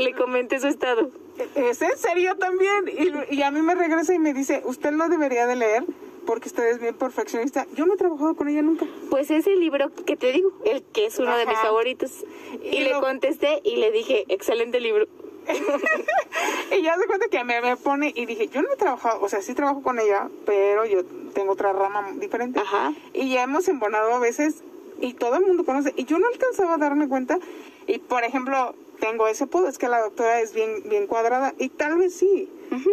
le 0.00 0.12
comenté 0.14 0.60
su 0.60 0.68
estado. 0.68 1.10
Es 1.54 1.82
en 1.82 1.96
serio 1.96 2.36
también. 2.36 2.84
Y, 3.30 3.36
y 3.36 3.42
a 3.42 3.50
mí 3.50 3.62
me 3.62 3.74
regresa 3.74 4.14
y 4.14 4.18
me 4.18 4.34
dice, 4.34 4.62
usted 4.64 4.92
lo 4.92 5.08
debería 5.08 5.46
de 5.46 5.56
leer 5.56 5.84
porque 6.26 6.48
usted 6.48 6.66
es 6.68 6.78
bien 6.80 6.94
perfeccionista. 6.94 7.66
Yo 7.74 7.86
no 7.86 7.94
he 7.94 7.96
trabajado 7.96 8.34
con 8.34 8.48
ella 8.48 8.60
nunca. 8.60 8.86
Pues 9.08 9.30
ese 9.30 9.56
libro 9.56 9.90
que 10.04 10.16
te 10.16 10.30
digo, 10.32 10.52
el 10.66 10.82
que 10.82 11.06
es 11.06 11.18
uno 11.18 11.36
de 11.38 11.46
mis 11.46 11.56
favoritos. 11.58 12.24
Y, 12.62 12.76
Y 12.76 12.80
le 12.80 12.90
lo- 12.90 13.00
contesté 13.00 13.60
y 13.64 13.76
le 13.76 13.90
dije, 13.92 14.24
excelente 14.28 14.78
libro. 14.80 15.06
Y 16.76 16.82
ya 16.82 16.96
se 16.98 17.06
cuenta 17.06 17.26
que 17.28 17.42
me, 17.44 17.60
me 17.60 17.76
pone 17.76 18.12
y 18.14 18.26
dije, 18.26 18.48
yo 18.48 18.62
no 18.62 18.72
he 18.72 18.76
trabajado, 18.76 19.20
o 19.22 19.28
sea, 19.28 19.40
sí 19.42 19.54
trabajo 19.54 19.82
con 19.82 19.98
ella, 19.98 20.28
pero 20.44 20.84
yo 20.84 21.04
tengo 21.34 21.52
otra 21.52 21.72
rama 21.72 22.12
diferente. 22.16 22.60
Ajá. 22.60 22.92
Y 23.14 23.30
ya 23.32 23.42
hemos 23.42 23.66
embonado 23.68 24.14
a 24.14 24.18
veces 24.18 24.62
y 25.00 25.14
todo 25.14 25.36
el 25.36 25.46
mundo 25.46 25.64
conoce. 25.64 25.92
Y 25.96 26.04
yo 26.04 26.18
no 26.18 26.26
alcanzaba 26.28 26.74
a 26.74 26.78
darme 26.78 27.08
cuenta. 27.08 27.38
Y 27.86 27.98
por 27.98 28.22
ejemplo, 28.22 28.74
tengo 29.00 29.26
ese 29.28 29.46
podo, 29.46 29.66
es 29.68 29.78
que 29.78 29.88
la 29.88 30.00
doctora 30.00 30.40
es 30.40 30.52
bien, 30.52 30.82
bien 30.88 31.06
cuadrada 31.06 31.54
y 31.58 31.70
tal 31.70 31.96
vez 31.96 32.14
sí. 32.14 32.50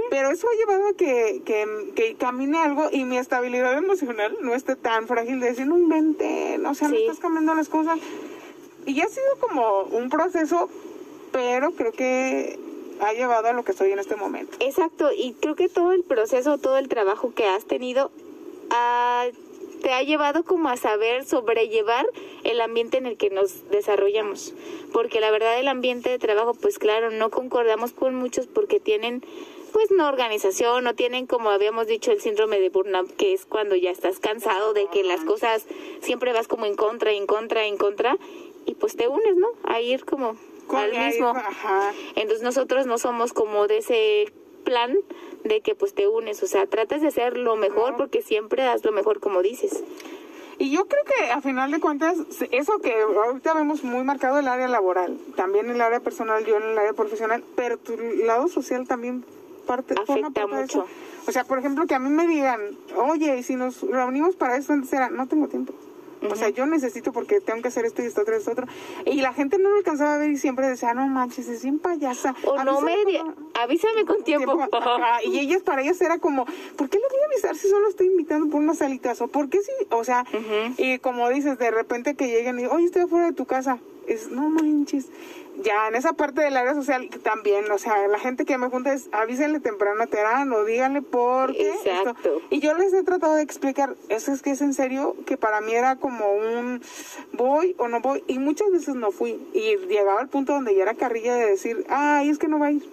Pero 0.09 0.31
eso 0.31 0.47
ha 0.47 0.55
llevado 0.55 0.87
a 0.87 0.93
que, 0.93 1.41
que, 1.45 1.91
que 1.95 2.15
camine 2.15 2.57
algo 2.59 2.87
y 2.91 3.03
mi 3.03 3.17
estabilidad 3.17 3.77
emocional 3.77 4.37
no 4.41 4.53
esté 4.55 4.77
tan 4.77 5.05
frágil 5.07 5.41
de 5.41 5.47
decir, 5.49 5.67
no 5.67 5.77
inventen, 5.77 6.65
o 6.65 6.73
sea, 6.73 6.87
no 6.87 6.95
Sí. 6.95 7.01
estás 7.01 7.19
cambiando 7.19 7.53
las 7.55 7.67
cosas. 7.67 7.99
Y 8.85 9.01
ha 9.01 9.07
sido 9.09 9.25
como 9.41 9.81
un 9.83 10.09
proceso, 10.09 10.69
pero 11.35 11.71
creo 11.71 11.91
que 11.91 12.57
ha 13.01 13.11
llevado 13.11 13.49
a 13.49 13.51
lo 13.51 13.65
que 13.65 13.73
estoy 13.73 13.91
en 13.91 13.99
este 13.99 14.15
momento. 14.15 14.55
Exacto, 14.61 15.11
y 15.11 15.33
creo 15.33 15.55
que 15.55 15.67
todo 15.67 15.91
el 15.91 16.03
proceso, 16.03 16.57
todo 16.57 16.77
el 16.77 16.87
trabajo 16.87 17.33
que 17.35 17.45
has 17.45 17.65
tenido 17.65 18.09
ha 18.69 19.25
te 19.81 19.91
ha 19.91 20.01
llevado 20.01 20.43
como 20.43 20.69
a 20.69 20.77
saber 20.77 21.25
sobrellevar 21.25 22.07
el 22.43 22.61
ambiente 22.61 22.97
en 22.97 23.05
el 23.05 23.17
que 23.17 23.29
nos 23.29 23.69
desarrollamos. 23.69 24.53
Porque 24.93 25.19
la 25.19 25.29
verdad 25.29 25.59
el 25.59 25.67
ambiente 25.67 26.09
de 26.09 26.17
trabajo, 26.17 26.53
pues 26.53 26.79
claro, 26.79 27.11
no 27.11 27.29
concordamos 27.29 27.91
con 27.91 28.15
muchos 28.15 28.47
porque 28.47 28.79
tienen 28.79 29.21
pues 29.73 29.91
no 29.91 30.07
organización, 30.07 30.85
no 30.85 30.95
tienen 30.95 31.27
como 31.27 31.49
habíamos 31.49 31.85
dicho 31.85 32.13
el 32.13 32.21
síndrome 32.21 32.61
de 32.61 32.69
burnout, 32.69 33.13
que 33.17 33.33
es 33.33 33.45
cuando 33.45 33.75
ya 33.75 33.91
estás 33.91 34.19
cansado 34.19 34.73
de 34.73 34.87
que 34.87 35.03
las 35.03 35.19
cosas 35.19 35.65
siempre 36.01 36.31
vas 36.31 36.47
como 36.47 36.65
en 36.65 36.77
contra, 36.77 37.11
en 37.11 37.27
contra, 37.27 37.65
en 37.65 37.77
contra 37.77 38.17
y 38.65 38.75
pues 38.75 38.95
te 38.95 39.09
unes, 39.09 39.35
¿no? 39.35 39.49
A 39.65 39.81
ir 39.81 40.05
como 40.05 40.37
al 40.71 40.91
mismo. 40.91 41.33
Entonces 42.15 42.41
nosotros 42.41 42.85
no 42.85 42.97
somos 42.97 43.33
como 43.33 43.67
de 43.67 43.77
ese 43.77 44.33
plan 44.63 44.95
de 45.43 45.61
que 45.61 45.75
pues 45.75 45.93
te 45.93 46.07
unes, 46.07 46.41
o 46.43 46.47
sea, 46.47 46.65
tratas 46.65 47.01
de 47.01 47.07
hacer 47.07 47.37
lo 47.37 47.55
mejor 47.55 47.95
porque 47.95 48.21
siempre 48.21 48.63
das 48.63 48.83
lo 48.83 48.91
mejor 48.91 49.19
como 49.19 49.41
dices. 49.41 49.83
Y 50.57 50.71
yo 50.71 50.85
creo 50.85 51.03
que 51.03 51.31
a 51.31 51.41
final 51.41 51.71
de 51.71 51.79
cuentas, 51.79 52.17
eso 52.51 52.79
que 52.79 52.93
ahorita 53.01 53.53
vemos 53.53 53.83
muy 53.83 54.03
marcado 54.03 54.39
el 54.39 54.47
área 54.47 54.67
laboral, 54.67 55.17
también 55.35 55.69
el 55.69 55.81
área 55.81 55.99
personal, 55.99 56.45
yo 56.45 56.57
en 56.57 56.63
el 56.63 56.77
área 56.77 56.93
profesional, 56.93 57.43
pero 57.55 57.77
tu 57.77 57.97
lado 57.97 58.47
social 58.47 58.87
también 58.87 59.25
parte, 59.67 59.95
afecta 60.01 60.47
mucho. 60.47 60.85
O 61.27 61.31
sea, 61.31 61.43
por 61.43 61.57
ejemplo, 61.57 61.85
que 61.87 61.95
a 61.95 61.99
mí 61.99 62.09
me 62.09 62.27
digan, 62.27 62.61
oye, 62.95 63.37
y 63.37 63.43
si 63.43 63.55
nos 63.55 63.81
reunimos 63.81 64.35
para 64.35 64.55
esto, 64.55 64.73
antes 64.73 64.93
era, 64.93 65.09
no 65.09 65.27
tengo 65.27 65.47
tiempo. 65.47 65.73
O 66.29 66.35
sea, 66.35 66.49
yo 66.49 66.65
necesito 66.65 67.11
porque 67.11 67.39
tengo 67.41 67.61
que 67.61 67.67
hacer 67.67 67.85
esto 67.85 68.01
y 68.01 68.05
esto 68.05 68.21
otro 68.21 68.35
y 68.35 68.37
esto 68.37 68.51
otro. 68.51 68.67
Y 69.05 69.21
la 69.21 69.33
gente 69.33 69.57
no 69.57 69.69
lo 69.69 69.77
alcanzaba 69.77 70.15
a 70.15 70.17
ver 70.17 70.31
y 70.31 70.37
siempre 70.37 70.67
decía, 70.67 70.93
no 70.93 71.07
manches, 71.07 71.47
es 71.47 71.63
bien 71.63 71.79
payasa. 71.79 72.35
O 72.45 72.63
no 72.63 72.81
me, 72.81 72.95
avísame 73.53 74.05
con 74.05 74.23
tiempo. 74.23 74.57
y 75.23 75.39
ellas, 75.39 75.61
para 75.61 75.81
ellas 75.81 76.01
era 76.01 76.17
como, 76.19 76.45
¿por 76.75 76.89
qué 76.89 76.97
le 76.97 77.05
voy 77.09 77.19
a 77.21 77.25
avisar 77.25 77.55
si 77.55 77.67
solo 77.69 77.87
estoy 77.87 78.07
invitando 78.07 78.49
por 78.49 78.61
unas 78.61 78.77
salitas? 78.77 79.21
¿O 79.21 79.27
por 79.27 79.49
qué 79.49 79.59
si, 79.61 79.71
o 79.89 80.03
sea, 80.03 80.25
y 80.77 80.99
como 80.99 81.29
dices, 81.29 81.57
de 81.57 81.71
repente 81.71 82.15
que 82.15 82.27
lleguen 82.27 82.59
y, 82.59 82.65
oye, 82.65 82.85
estoy 82.85 83.03
afuera 83.03 83.27
de 83.27 83.33
tu 83.33 83.45
casa. 83.45 83.79
Es, 84.07 84.29
no 84.29 84.49
manches 84.49 85.07
ya 85.63 85.87
en 85.87 85.95
esa 85.95 86.13
parte 86.13 86.41
del 86.41 86.57
área 86.57 86.73
social 86.73 87.09
también, 87.23 87.69
o 87.71 87.77
sea, 87.77 88.07
la 88.07 88.19
gente 88.19 88.45
que 88.45 88.57
me 88.57 88.69
junta 88.69 88.93
es 88.93 89.09
avísenle 89.11 89.59
temprano 89.59 90.03
a 90.03 90.07
Terano, 90.07 90.63
díganle 90.63 91.01
por 91.01 91.53
qué. 91.53 91.71
Exacto. 91.71 92.41
Y 92.49 92.59
yo 92.59 92.73
les 92.73 92.93
he 92.93 93.03
tratado 93.03 93.35
de 93.35 93.41
explicar, 93.41 93.95
eso 94.09 94.31
es 94.31 94.41
que 94.41 94.51
es 94.51 94.61
en 94.61 94.73
serio, 94.73 95.15
que 95.25 95.37
para 95.37 95.61
mí 95.61 95.73
era 95.73 95.95
como 95.95 96.31
un 96.33 96.81
voy 97.33 97.75
o 97.77 97.87
no 97.87 98.01
voy, 98.01 98.23
y 98.27 98.39
muchas 98.39 98.71
veces 98.71 98.95
no 98.95 99.11
fui. 99.11 99.39
Y 99.53 99.77
llegaba 99.87 100.21
al 100.21 100.29
punto 100.29 100.53
donde 100.53 100.75
ya 100.75 100.83
era 100.83 100.93
carrilla 100.95 101.35
de 101.35 101.45
decir, 101.45 101.85
ay, 101.89 102.29
es 102.29 102.37
que 102.37 102.47
no 102.47 102.59
va 102.59 102.67
a 102.67 102.71
ir. 102.71 102.83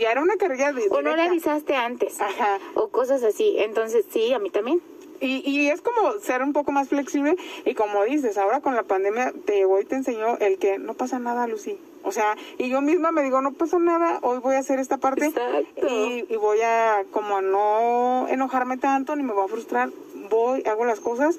Ya 0.00 0.10
era 0.10 0.22
una 0.22 0.36
carrilla 0.36 0.72
de. 0.72 0.88
O 0.90 1.02
no 1.02 1.14
le 1.14 1.22
avisaste 1.22 1.74
antes. 1.74 2.20
Ajá. 2.20 2.58
O 2.74 2.88
cosas 2.88 3.22
así. 3.22 3.56
Entonces, 3.58 4.06
sí, 4.10 4.32
a 4.32 4.38
mí 4.38 4.50
también. 4.50 4.80
Y, 5.20 5.48
y 5.48 5.68
es 5.68 5.80
como 5.80 6.18
ser 6.20 6.42
un 6.42 6.52
poco 6.52 6.72
más 6.72 6.88
flexible 6.88 7.36
y 7.64 7.74
como 7.74 8.04
dices, 8.04 8.36
ahora 8.36 8.60
con 8.60 8.74
la 8.74 8.82
pandemia 8.82 9.32
te 9.44 9.64
voy 9.64 9.82
y 9.82 9.86
te 9.86 9.96
enseñó 9.96 10.38
el 10.38 10.58
que 10.58 10.78
no 10.78 10.94
pasa 10.94 11.18
nada, 11.18 11.46
Lucy. 11.46 11.78
O 12.02 12.12
sea, 12.12 12.36
y 12.58 12.68
yo 12.68 12.82
misma 12.82 13.12
me 13.12 13.22
digo, 13.22 13.40
no 13.40 13.52
pasa 13.52 13.78
nada, 13.78 14.18
hoy 14.22 14.38
voy 14.38 14.56
a 14.56 14.58
hacer 14.58 14.78
esta 14.78 14.98
parte 14.98 15.32
y, 15.76 16.26
y, 16.28 16.36
voy 16.36 16.60
a 16.60 17.04
como 17.10 17.38
a 17.38 17.42
no 17.42 18.28
enojarme 18.28 18.76
tanto 18.76 19.16
ni 19.16 19.22
me 19.22 19.32
voy 19.32 19.46
a 19.46 19.48
frustrar, 19.48 19.90
voy, 20.28 20.62
hago 20.66 20.84
las 20.84 21.00
cosas. 21.00 21.38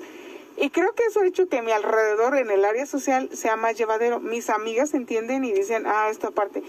Y 0.57 0.69
creo 0.69 0.93
que 0.93 1.03
eso 1.03 1.19
ha 1.19 1.27
hecho 1.27 1.49
que 1.49 1.61
mi 1.61 1.71
alrededor 1.71 2.37
en 2.37 2.49
el 2.49 2.63
área 2.63 2.85
social 2.85 3.29
sea 3.33 3.57
más 3.57 3.77
llevadero. 3.77 4.19
Mis 4.19 4.49
amigas 4.49 4.93
entienden 4.93 5.43
y 5.43 5.51
dicen, 5.51 5.83
ah, 5.85 6.07
esta 6.09 6.31
parte. 6.31 6.63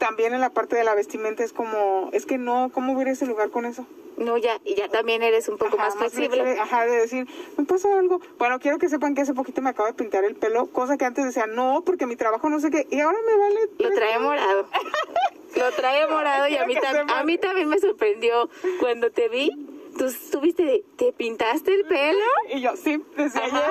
También 0.00 0.32
en 0.32 0.40
la 0.40 0.48
parte 0.48 0.76
de 0.76 0.82
la 0.82 0.94
vestimenta 0.94 1.44
es 1.44 1.52
como, 1.52 2.08
es 2.14 2.24
que 2.24 2.38
no, 2.38 2.70
¿cómo 2.72 2.94
voy 2.94 3.04
a 3.04 3.10
ese 3.10 3.26
lugar 3.26 3.50
con 3.50 3.66
eso? 3.66 3.86
No, 4.16 4.38
ya, 4.38 4.58
ya 4.64 4.88
también 4.88 5.22
eres 5.22 5.46
un 5.50 5.58
poco 5.58 5.76
más 5.76 5.94
flexible. 5.94 6.58
Ajá, 6.58 6.86
de 6.86 6.92
decir, 6.92 7.28
me 7.58 7.66
pasa 7.66 7.98
algo. 7.98 8.22
Bueno, 8.38 8.58
quiero 8.60 8.78
que 8.78 8.88
sepan 8.88 9.14
que 9.14 9.20
hace 9.20 9.34
poquito 9.34 9.60
me 9.60 9.68
acabo 9.68 9.88
de 9.88 9.92
pintar 9.92 10.24
el 10.24 10.36
pelo, 10.36 10.68
cosa 10.68 10.96
que 10.96 11.04
antes 11.04 11.26
decía, 11.26 11.46
no, 11.46 11.82
porque 11.84 12.06
mi 12.06 12.16
trabajo 12.16 12.48
no 12.48 12.60
sé 12.60 12.70
qué, 12.70 12.86
y 12.90 12.98
ahora 13.00 13.18
me 13.26 13.36
vale. 13.36 13.60
Lo 13.78 13.90
trae 13.90 14.18
morado. 14.18 14.66
Lo 15.56 15.70
trae 15.72 16.06
morado 16.06 16.48
y 16.48 16.56
a 16.56 16.64
mí, 16.64 16.74
a 17.08 17.24
mí 17.24 17.36
también 17.36 17.68
me 17.68 17.78
sorprendió 17.78 18.48
cuando 18.80 19.10
te 19.10 19.28
vi. 19.28 19.50
Tú 19.98 20.06
estuviste, 20.06 20.82
¿te 20.96 21.12
pintaste 21.12 21.74
el 21.74 21.84
pelo? 21.84 22.24
Y 22.54 22.62
yo, 22.62 22.74
sí, 22.74 23.02
desde 23.18 23.38
ayer. 23.38 23.70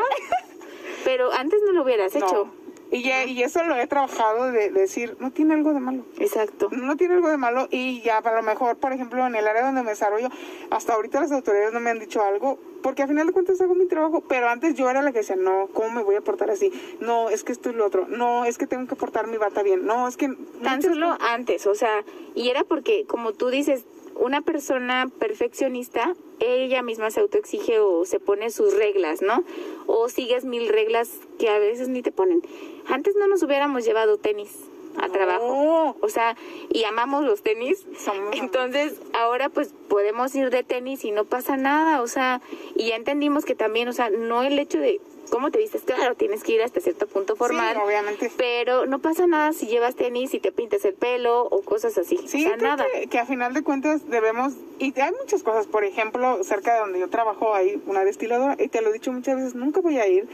Pero 1.05 1.31
antes 1.31 1.59
no 1.65 1.71
lo 1.71 1.81
hubieras 1.81 2.15
hecho. 2.15 2.51
Y, 2.91 3.03
ya, 3.03 3.25
y 3.25 3.43
eso 3.43 3.63
lo 3.63 3.75
he 3.75 3.85
trabajado 3.85 4.51
de, 4.51 4.71
decir, 4.71 5.15
no 5.19 5.31
tiene 5.31 5.53
algo 5.53 5.73
de 5.73 5.79
malo. 5.79 6.03
Exacto. 6.17 6.69
No 6.71 6.97
tiene 6.97 7.15
algo 7.15 7.29
de 7.29 7.37
malo 7.37 7.67
y 7.69 8.01
ya 8.01 8.17
a 8.17 8.35
lo 8.35 8.41
mejor, 8.41 8.77
por 8.77 8.93
ejemplo, 8.93 9.25
en 9.25 9.35
el 9.35 9.47
área 9.47 9.63
donde 9.63 9.83
me 9.83 9.91
desarrollo, 9.91 10.29
hasta 10.71 10.93
ahorita 10.93 11.21
las 11.21 11.31
autoridades 11.31 11.71
no 11.71 11.79
me 11.79 11.91
han 11.91 11.99
dicho 11.99 12.23
algo, 12.23 12.57
porque 12.81 13.03
al 13.03 13.09
final 13.09 13.27
de 13.27 13.33
cuentas 13.33 13.61
hago 13.61 13.75
mi 13.75 13.85
trabajo, 13.85 14.21
pero 14.27 14.49
antes 14.49 14.75
yo 14.75 14.89
era 14.89 15.01
la 15.01 15.11
que 15.11 15.19
decía, 15.19 15.35
no, 15.35 15.67
¿cómo 15.73 15.91
me 15.91 16.03
voy 16.03 16.15
a 16.15 16.21
portar 16.21 16.49
así? 16.49 16.71
No, 16.99 17.29
es 17.29 17.43
que 17.43 17.51
esto 17.51 17.69
y 17.69 17.73
lo 17.73 17.85
otro, 17.85 18.07
no, 18.07 18.45
es 18.45 18.57
que 18.57 18.65
tengo 18.65 18.87
que 18.87 18.95
portar 18.95 19.27
mi 19.27 19.37
bata 19.37 19.61
bien, 19.61 19.85
no, 19.85 20.07
es 20.07 20.17
que... 20.17 20.35
Tan 20.63 20.81
solo 20.81 21.17
antes, 21.19 21.67
o 21.67 21.75
sea, 21.75 22.03
y 22.35 22.49
era 22.49 22.63
porque, 22.63 23.05
como 23.05 23.33
tú 23.33 23.49
dices, 23.49 23.85
una 24.19 24.41
persona 24.41 25.09
perfeccionista, 25.17 26.13
ella 26.39 26.81
misma 26.81 27.09
se 27.09 27.21
autoexige 27.21 27.79
o 27.79 28.05
se 28.05 28.19
pone 28.19 28.49
sus 28.49 28.75
reglas, 28.75 29.21
¿no? 29.21 29.43
O 29.87 30.09
sigues 30.09 30.45
mil 30.45 30.67
reglas 30.67 31.09
que 31.37 31.49
a 31.49 31.57
veces 31.57 31.87
ni 31.87 32.01
te 32.01 32.11
ponen. 32.11 32.41
Antes 32.89 33.15
no 33.15 33.27
nos 33.27 33.43
hubiéramos 33.43 33.85
llevado 33.85 34.17
tenis 34.17 34.49
a 34.97 35.09
trabajo. 35.09 35.95
O 36.01 36.09
sea, 36.09 36.35
y 36.69 36.83
amamos 36.83 37.23
los 37.23 37.41
tenis. 37.41 37.85
Entonces, 38.33 38.99
ahora 39.13 39.49
pues 39.49 39.73
podemos 39.87 40.33
ir 40.35 40.49
de 40.49 40.63
tenis 40.63 41.05
y 41.05 41.11
no 41.11 41.25
pasa 41.25 41.57
nada. 41.57 42.01
O 42.01 42.07
sea, 42.07 42.41
y 42.75 42.87
ya 42.87 42.95
entendimos 42.95 43.45
que 43.45 43.55
también, 43.55 43.87
o 43.87 43.93
sea, 43.93 44.09
no 44.09 44.43
el 44.43 44.59
hecho 44.59 44.79
de 44.79 44.99
cómo 45.29 45.51
te 45.51 45.59
vistes, 45.59 45.81
claro, 45.83 46.15
tienes 46.15 46.43
que 46.43 46.53
ir 46.53 46.61
hasta 46.61 46.79
cierto 46.79 47.07
punto 47.07 47.35
formal. 47.35 47.75
Sí, 47.75 47.81
obviamente. 47.83 48.31
Pero 48.37 48.85
no 48.85 48.99
pasa 48.99 49.27
nada 49.27 49.53
si 49.53 49.67
llevas 49.67 49.95
tenis 49.95 50.33
y 50.33 50.39
te 50.39 50.51
pintas 50.51 50.85
el 50.85 50.93
pelo 50.93 51.43
o 51.43 51.61
cosas 51.61 51.97
así. 51.97 52.17
Sí, 52.25 52.45
o 52.45 52.49
sea, 52.49 52.57
nada. 52.57 52.85
Que, 52.93 53.07
que, 53.07 53.19
a 53.19 53.25
final 53.25 53.53
de 53.53 53.63
cuentas 53.63 54.09
debemos, 54.09 54.53
y 54.79 54.97
hay 54.99 55.11
muchas 55.19 55.43
cosas, 55.43 55.67
por 55.67 55.83
ejemplo, 55.83 56.43
cerca 56.43 56.73
de 56.73 56.79
donde 56.79 56.99
yo 56.99 57.09
trabajo 57.09 57.53
hay 57.53 57.81
una 57.85 58.03
destiladora, 58.03 58.55
y 58.59 58.67
te 58.67 58.81
lo 58.81 58.89
he 58.89 58.93
dicho 58.93 59.11
muchas 59.11 59.35
veces, 59.35 59.55
nunca 59.55 59.81
voy 59.81 59.99
a 59.99 60.07
ir, 60.07 60.27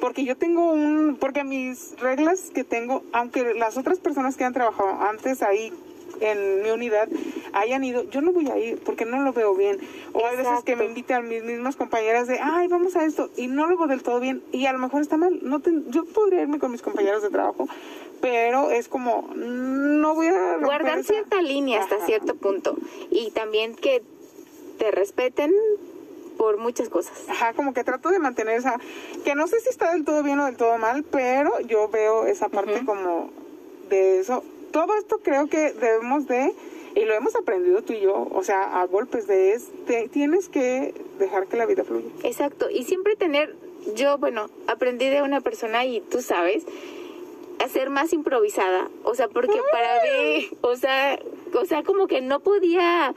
porque 0.00 0.24
yo 0.24 0.36
tengo 0.36 0.72
un, 0.72 1.16
porque 1.18 1.44
mis 1.44 1.98
reglas 2.00 2.50
que 2.54 2.64
tengo, 2.64 3.02
aunque 3.12 3.54
las 3.54 3.76
otras 3.76 3.98
personas 3.98 4.36
que 4.36 4.44
han 4.44 4.52
trabajado 4.52 4.90
antes 5.02 5.42
ahí 5.42 5.72
en 6.20 6.62
mi 6.62 6.70
unidad 6.70 7.08
hayan 7.52 7.84
ido, 7.84 8.04
yo 8.04 8.20
no 8.20 8.32
voy 8.32 8.48
a 8.48 8.58
ir 8.58 8.80
porque 8.84 9.04
no 9.04 9.20
lo 9.22 9.32
veo 9.32 9.54
bien. 9.54 9.78
O 10.12 10.26
hay 10.26 10.36
veces 10.36 10.62
que 10.64 10.76
me 10.76 10.84
invitan 10.84 11.28
mis 11.28 11.42
mismas 11.42 11.76
compañeras 11.76 12.26
de, 12.26 12.38
ay, 12.40 12.68
vamos 12.68 12.96
a 12.96 13.04
esto, 13.04 13.30
y 13.36 13.48
no 13.48 13.66
lo 13.66 13.76
veo 13.76 13.86
del 13.86 14.02
todo 14.02 14.20
bien, 14.20 14.42
y 14.52 14.66
a 14.66 14.72
lo 14.72 14.78
mejor 14.78 15.02
está 15.02 15.16
mal. 15.16 15.40
No 15.42 15.60
yo 15.88 16.04
podría 16.04 16.42
irme 16.42 16.58
con 16.58 16.70
mis 16.70 16.82
compañeros 16.82 17.22
de 17.22 17.30
trabajo, 17.30 17.68
pero 18.20 18.70
es 18.70 18.88
como, 18.88 19.28
no 19.34 20.14
voy 20.14 20.28
a... 20.28 20.58
Guardar 20.58 21.02
cierta 21.04 21.42
línea 21.42 21.80
hasta 21.80 22.04
cierto 22.06 22.36
punto. 22.36 22.76
Y 23.10 23.30
también 23.32 23.74
que 23.74 24.02
te 24.78 24.90
respeten 24.90 25.52
por 26.36 26.56
muchas 26.58 26.88
cosas. 26.88 27.12
Ajá, 27.28 27.52
como 27.52 27.74
que 27.74 27.84
trato 27.84 28.10
de 28.10 28.18
mantener 28.18 28.58
esa, 28.58 28.78
que 29.24 29.34
no 29.34 29.46
sé 29.46 29.60
si 29.60 29.68
está 29.68 29.92
del 29.92 30.04
todo 30.04 30.22
bien 30.22 30.40
o 30.40 30.46
del 30.46 30.56
todo 30.56 30.78
mal, 30.78 31.04
pero 31.04 31.60
yo 31.60 31.88
veo 31.88 32.26
esa 32.26 32.48
parte 32.48 32.84
como 32.84 33.30
de 33.88 34.20
eso 34.20 34.42
todo 34.72 34.96
esto 34.96 35.20
creo 35.22 35.46
que 35.48 35.72
debemos 35.72 36.26
de, 36.26 36.52
y 36.94 37.04
lo 37.04 37.14
hemos 37.14 37.36
aprendido 37.36 37.82
tú 37.82 37.92
y 37.92 38.00
yo, 38.00 38.28
o 38.32 38.42
sea, 38.42 38.80
a 38.80 38.86
golpes 38.86 39.26
de 39.26 39.52
es, 39.52 39.70
tienes 40.10 40.48
que 40.48 40.94
dejar 41.18 41.46
que 41.46 41.56
la 41.56 41.66
vida 41.66 41.84
fluya. 41.84 42.08
Exacto, 42.24 42.68
y 42.70 42.84
siempre 42.84 43.16
tener, 43.16 43.54
yo, 43.94 44.18
bueno, 44.18 44.48
aprendí 44.66 45.08
de 45.08 45.22
una 45.22 45.40
persona 45.40 45.84
y 45.84 46.00
tú 46.00 46.22
sabes, 46.22 46.64
a 47.60 47.68
ser 47.68 47.90
más 47.90 48.12
improvisada, 48.12 48.88
o 49.04 49.14
sea, 49.14 49.28
porque 49.28 49.60
para 49.70 50.02
mí, 50.02 50.48
o 50.62 50.74
sea, 50.74 51.18
o 51.54 51.64
sea, 51.64 51.82
como 51.82 52.08
que 52.08 52.20
no 52.20 52.40
podía, 52.40 53.14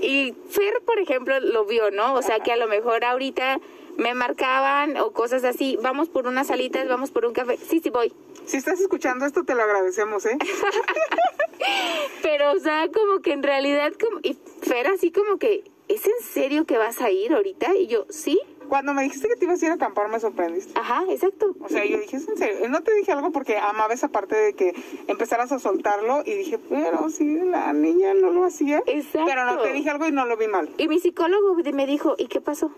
y 0.00 0.34
Fer, 0.50 0.82
por 0.84 0.98
ejemplo, 0.98 1.40
lo 1.40 1.64
vio, 1.64 1.90
¿no? 1.90 2.14
O 2.14 2.22
sea, 2.22 2.38
que 2.40 2.52
a 2.52 2.56
lo 2.56 2.68
mejor 2.68 3.04
ahorita 3.04 3.60
me 3.96 4.14
marcaban 4.14 4.96
o 4.96 5.12
cosas 5.12 5.44
así, 5.44 5.78
vamos 5.82 6.08
por 6.08 6.26
unas 6.26 6.48
salitas, 6.48 6.88
vamos 6.88 7.10
por 7.10 7.26
un 7.26 7.32
café, 7.32 7.56
sí, 7.56 7.80
sí 7.80 7.90
voy, 7.90 8.12
si 8.46 8.56
estás 8.56 8.80
escuchando 8.80 9.26
esto, 9.26 9.42
te 9.42 9.56
lo 9.56 9.62
agradecemos, 9.62 10.24
¿eh? 10.24 10.38
Pero, 12.22 12.52
o 12.52 12.58
sea, 12.60 12.88
como 12.92 13.20
que 13.20 13.32
en 13.32 13.42
realidad, 13.42 13.92
como, 14.00 14.20
y 14.22 14.38
Fer 14.62 14.86
así 14.86 15.10
como 15.10 15.38
que, 15.38 15.64
¿es 15.88 16.06
en 16.06 16.24
serio 16.24 16.64
que 16.64 16.78
vas 16.78 17.00
a 17.00 17.10
ir 17.10 17.32
ahorita? 17.32 17.74
Y 17.74 17.88
yo, 17.88 18.06
sí. 18.08 18.38
Cuando 18.68 18.94
me 18.94 19.02
dijiste 19.02 19.26
que 19.28 19.34
te 19.34 19.46
ibas 19.46 19.60
a 19.62 19.66
ir 19.66 19.72
a 19.72 19.74
acampar, 19.74 20.08
me 20.08 20.20
sorprendiste. 20.20 20.78
Ajá, 20.78 21.04
exacto. 21.08 21.56
O 21.60 21.68
sea, 21.68 21.84
yo 21.84 21.98
dije, 21.98 22.18
¿es 22.18 22.28
en 22.28 22.36
serio? 22.36 22.68
No 22.68 22.82
te 22.82 22.94
dije 22.94 23.10
algo 23.10 23.32
porque 23.32 23.58
amaba 23.58 23.94
esa 23.94 24.08
parte 24.08 24.36
de 24.36 24.54
que 24.54 24.74
empezaras 25.08 25.50
a 25.50 25.58
soltarlo 25.58 26.22
y 26.24 26.34
dije, 26.34 26.58
pero 26.58 27.08
sí, 27.10 27.40
la 27.44 27.72
niña 27.72 28.14
no 28.14 28.30
lo 28.30 28.44
hacía. 28.44 28.82
Exacto. 28.86 29.26
Pero 29.26 29.44
no 29.44 29.58
te 29.58 29.72
dije 29.72 29.90
algo 29.90 30.06
y 30.06 30.12
no 30.12 30.24
lo 30.24 30.36
vi 30.36 30.46
mal. 30.46 30.70
Y 30.78 30.86
mi 30.86 31.00
psicólogo 31.00 31.56
me 31.72 31.86
dijo, 31.86 32.14
¿y 32.16 32.28
qué 32.28 32.40
pasó? 32.40 32.70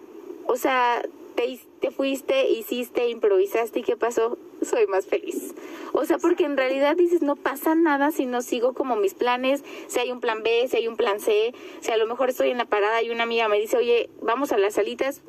O 0.49 0.57
sea, 0.57 1.03
te, 1.37 1.61
te 1.79 1.91
fuiste, 1.91 2.51
hiciste, 2.51 3.09
improvisaste 3.11 3.81
y 3.81 3.83
qué 3.83 3.97
pasó, 3.97 4.39
soy 4.63 4.87
más 4.87 5.07
feliz. 5.07 5.55
O 5.93 6.05
sea, 6.05 6.19
porque 6.19 6.45
en 6.45 6.57
realidad 6.57 6.97
dices, 6.97 7.23
no 7.23 7.37
pasa 7.37 7.75
nada 7.75 8.11
si 8.11 8.27
no 8.27 8.43
sigo 8.43 8.73
como 8.73 8.97
mis 8.97 9.15
planes, 9.15 9.63
si 9.87 10.01
hay 10.01 10.11
un 10.11 10.21
plan 10.21 10.43
B, 10.43 10.67
si 10.69 10.79
hay 10.79 10.89
un 10.89 10.97
plan 10.97 11.21
C, 11.21 11.55
si 11.81 11.91
a 11.93 11.97
lo 11.99 12.07
mejor 12.07 12.31
estoy 12.31 12.51
en 12.51 12.59
la 12.59 12.65
parada 12.65 13.03
y 13.03 13.11
una 13.11 13.25
amiga 13.25 13.47
me 13.49 13.61
dice, 13.61 13.77
oye, 13.77 14.11
vamos 14.23 14.51
a 14.51 14.59
las 14.59 14.75
salitas, 14.75 15.21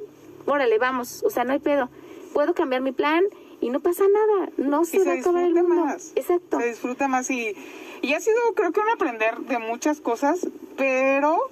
órale, 0.45 0.77
vamos, 0.79 1.21
o 1.23 1.29
sea, 1.29 1.43
no 1.43 1.53
hay 1.53 1.59
pedo. 1.59 1.89
Puedo 2.33 2.53
cambiar 2.53 2.81
mi 2.81 2.93
plan 2.93 3.25
y 3.59 3.69
no 3.69 3.81
pasa 3.81 4.05
nada, 4.07 4.49
no 4.57 4.85
se, 4.85 4.97
y 4.97 4.99
va 5.01 5.11
a 5.11 5.15
acabar 5.15 5.43
el 5.43 5.53
mundo. 5.53 5.85
más. 5.85 6.13
Exacto. 6.15 6.59
Se 6.59 6.69
disfruta 6.69 7.09
más 7.09 7.29
y, 7.29 7.55
y 8.01 8.13
ha 8.13 8.19
sido 8.21 8.37
creo 8.55 8.71
que 8.71 8.79
un 8.79 8.89
aprender 8.89 9.37
de 9.41 9.59
muchas 9.59 9.99
cosas, 9.99 10.47
pero 10.77 11.51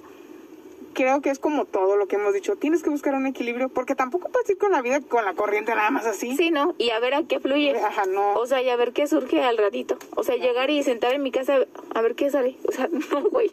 creo 0.98 1.22
que 1.22 1.30
es 1.30 1.38
como 1.38 1.64
todo 1.64 1.96
lo 1.96 2.08
que 2.08 2.16
hemos 2.16 2.34
dicho, 2.34 2.56
tienes 2.56 2.82
que 2.82 2.90
buscar 2.90 3.14
un 3.14 3.24
equilibrio 3.24 3.68
porque 3.68 3.94
tampoco 3.94 4.30
puedes 4.30 4.50
ir 4.50 4.58
con 4.58 4.72
la 4.72 4.82
vida 4.82 5.00
con 5.00 5.24
la 5.24 5.34
corriente 5.34 5.72
nada 5.72 5.90
más 5.90 6.04
así. 6.06 6.36
Sí, 6.36 6.50
¿no? 6.50 6.74
Y 6.76 6.90
a 6.90 6.98
ver 6.98 7.14
a 7.14 7.22
qué 7.22 7.38
fluye. 7.38 7.78
Ajá, 7.78 8.04
no. 8.06 8.34
O 8.34 8.46
sea, 8.48 8.60
y 8.62 8.68
a 8.68 8.74
ver 8.74 8.92
qué 8.92 9.06
surge 9.06 9.40
al 9.40 9.58
ratito. 9.58 9.96
O 10.16 10.24
sea, 10.24 10.34
llegar 10.34 10.70
y 10.70 10.82
sentar 10.82 11.14
en 11.14 11.22
mi 11.22 11.30
casa 11.30 11.60
a 11.94 12.02
ver 12.02 12.16
qué 12.16 12.30
sale. 12.30 12.56
O 12.66 12.72
sea, 12.72 12.88
no, 13.12 13.30
güey. 13.30 13.52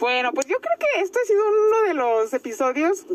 Bueno, 0.00 0.32
pues 0.32 0.46
yo 0.46 0.56
creo 0.60 0.76
que 0.78 1.02
esto 1.02 1.18
ha 1.22 1.26
sido 1.26 1.42
uno 1.48 1.88
de 1.88 1.94
los 1.94 2.34
episodios, 2.34 3.06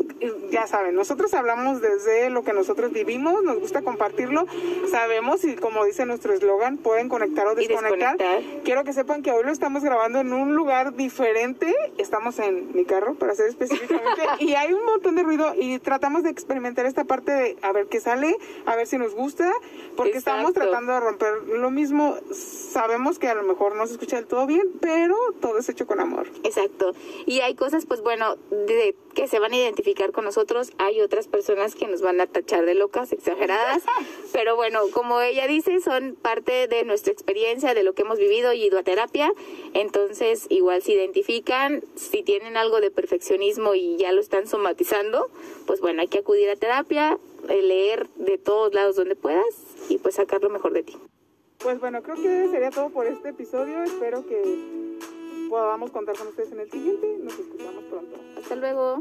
ya 0.50 0.66
saben, 0.66 0.94
nosotros 0.94 1.34
hablamos 1.34 1.80
desde 1.80 2.30
lo 2.30 2.42
que 2.42 2.52
nosotros 2.52 2.92
vivimos, 2.92 3.42
nos 3.42 3.58
gusta 3.58 3.82
compartirlo, 3.82 4.46
sabemos 4.90 5.44
y 5.44 5.56
como 5.56 5.84
dice 5.84 6.06
nuestro 6.06 6.32
eslogan, 6.32 6.78
pueden 6.78 7.08
conectar 7.08 7.46
o 7.46 7.54
desconectar. 7.54 8.16
desconectar. 8.16 8.62
Quiero 8.64 8.84
que 8.84 8.92
sepan 8.92 9.22
que 9.22 9.30
hoy 9.30 9.44
lo 9.44 9.52
estamos 9.52 9.82
grabando 9.84 10.20
en 10.20 10.32
un 10.32 10.54
lugar 10.54 10.94
diferente, 10.94 11.74
estamos 11.98 12.38
en 12.38 12.74
mi 12.74 12.84
carro, 12.84 13.14
para 13.14 13.34
ser 13.34 13.48
específicamente, 13.48 14.22
y 14.40 14.54
hay 14.54 14.72
un 14.72 14.84
montón 14.84 15.16
de 15.16 15.22
ruido 15.22 15.54
y 15.56 15.78
tratamos 15.78 16.22
de 16.22 16.30
experimentar 16.30 16.86
esta 16.86 17.04
parte 17.04 17.32
de 17.32 17.56
a 17.62 17.72
ver 17.72 17.86
qué 17.86 18.00
sale, 18.00 18.36
a 18.66 18.76
ver 18.76 18.86
si 18.86 18.98
nos 18.98 19.14
gusta, 19.14 19.52
porque 19.96 20.18
estamos 20.18 20.52
tratando 20.52 20.92
de 20.92 21.00
romper 21.00 21.42
lo 21.46 21.70
mismo, 21.70 22.16
sabemos 22.32 23.18
que 23.18 23.28
a 23.28 23.34
lo 23.34 23.42
mejor 23.42 23.76
no 23.76 23.86
se 23.86 23.92
escucha 23.92 24.16
del 24.16 24.26
todo 24.26 24.46
bien, 24.46 24.66
pero 24.80 25.16
todo 25.40 25.58
es 25.58 25.68
hecho 25.68 25.86
con 25.86 26.00
amor. 26.00 26.26
Exacto. 26.42 26.69
Y 27.26 27.40
hay 27.40 27.54
cosas, 27.54 27.86
pues 27.86 28.00
bueno, 28.00 28.36
de, 28.50 28.94
que 29.14 29.28
se 29.28 29.38
van 29.38 29.52
a 29.52 29.56
identificar 29.56 30.12
con 30.12 30.24
nosotros. 30.24 30.72
Hay 30.78 31.00
otras 31.00 31.28
personas 31.28 31.74
que 31.74 31.86
nos 31.86 32.02
van 32.02 32.20
a 32.20 32.26
tachar 32.26 32.64
de 32.64 32.74
locas, 32.74 33.12
exageradas. 33.12 33.82
Pero 34.32 34.56
bueno, 34.56 34.80
como 34.92 35.20
ella 35.20 35.46
dice, 35.46 35.80
son 35.80 36.16
parte 36.20 36.68
de 36.68 36.84
nuestra 36.84 37.12
experiencia, 37.12 37.74
de 37.74 37.82
lo 37.82 37.94
que 37.94 38.02
hemos 38.02 38.18
vivido 38.18 38.52
y 38.52 38.64
ido 38.64 38.78
a 38.78 38.82
terapia. 38.82 39.32
Entonces, 39.74 40.46
igual 40.48 40.82
se 40.82 40.92
identifican, 40.92 41.82
si 41.96 42.22
tienen 42.22 42.56
algo 42.56 42.80
de 42.80 42.90
perfeccionismo 42.90 43.74
y 43.74 43.96
ya 43.96 44.12
lo 44.12 44.20
están 44.20 44.46
somatizando, 44.46 45.28
pues 45.66 45.80
bueno, 45.80 46.00
hay 46.00 46.08
que 46.08 46.18
acudir 46.18 46.48
a 46.50 46.56
terapia, 46.56 47.18
eh, 47.48 47.62
leer 47.62 48.08
de 48.16 48.38
todos 48.38 48.74
lados 48.74 48.96
donde 48.96 49.16
puedas 49.16 49.44
y 49.88 49.98
pues 49.98 50.16
sacar 50.16 50.42
lo 50.42 50.50
mejor 50.50 50.72
de 50.72 50.82
ti. 50.82 50.96
Pues 51.58 51.78
bueno, 51.78 52.02
creo 52.02 52.16
que 52.16 52.48
sería 52.50 52.70
todo 52.70 52.88
por 52.88 53.06
este 53.06 53.30
episodio. 53.30 53.82
Espero 53.82 54.26
que 54.26 54.98
podamos 55.50 55.90
contar 55.90 56.16
con 56.16 56.28
ustedes 56.28 56.52
en 56.52 56.60
el 56.60 56.70
siguiente. 56.70 57.18
Nos 57.18 57.38
escuchamos 57.38 57.84
pronto. 57.84 58.16
Hasta 58.38 58.54
luego. 58.54 59.00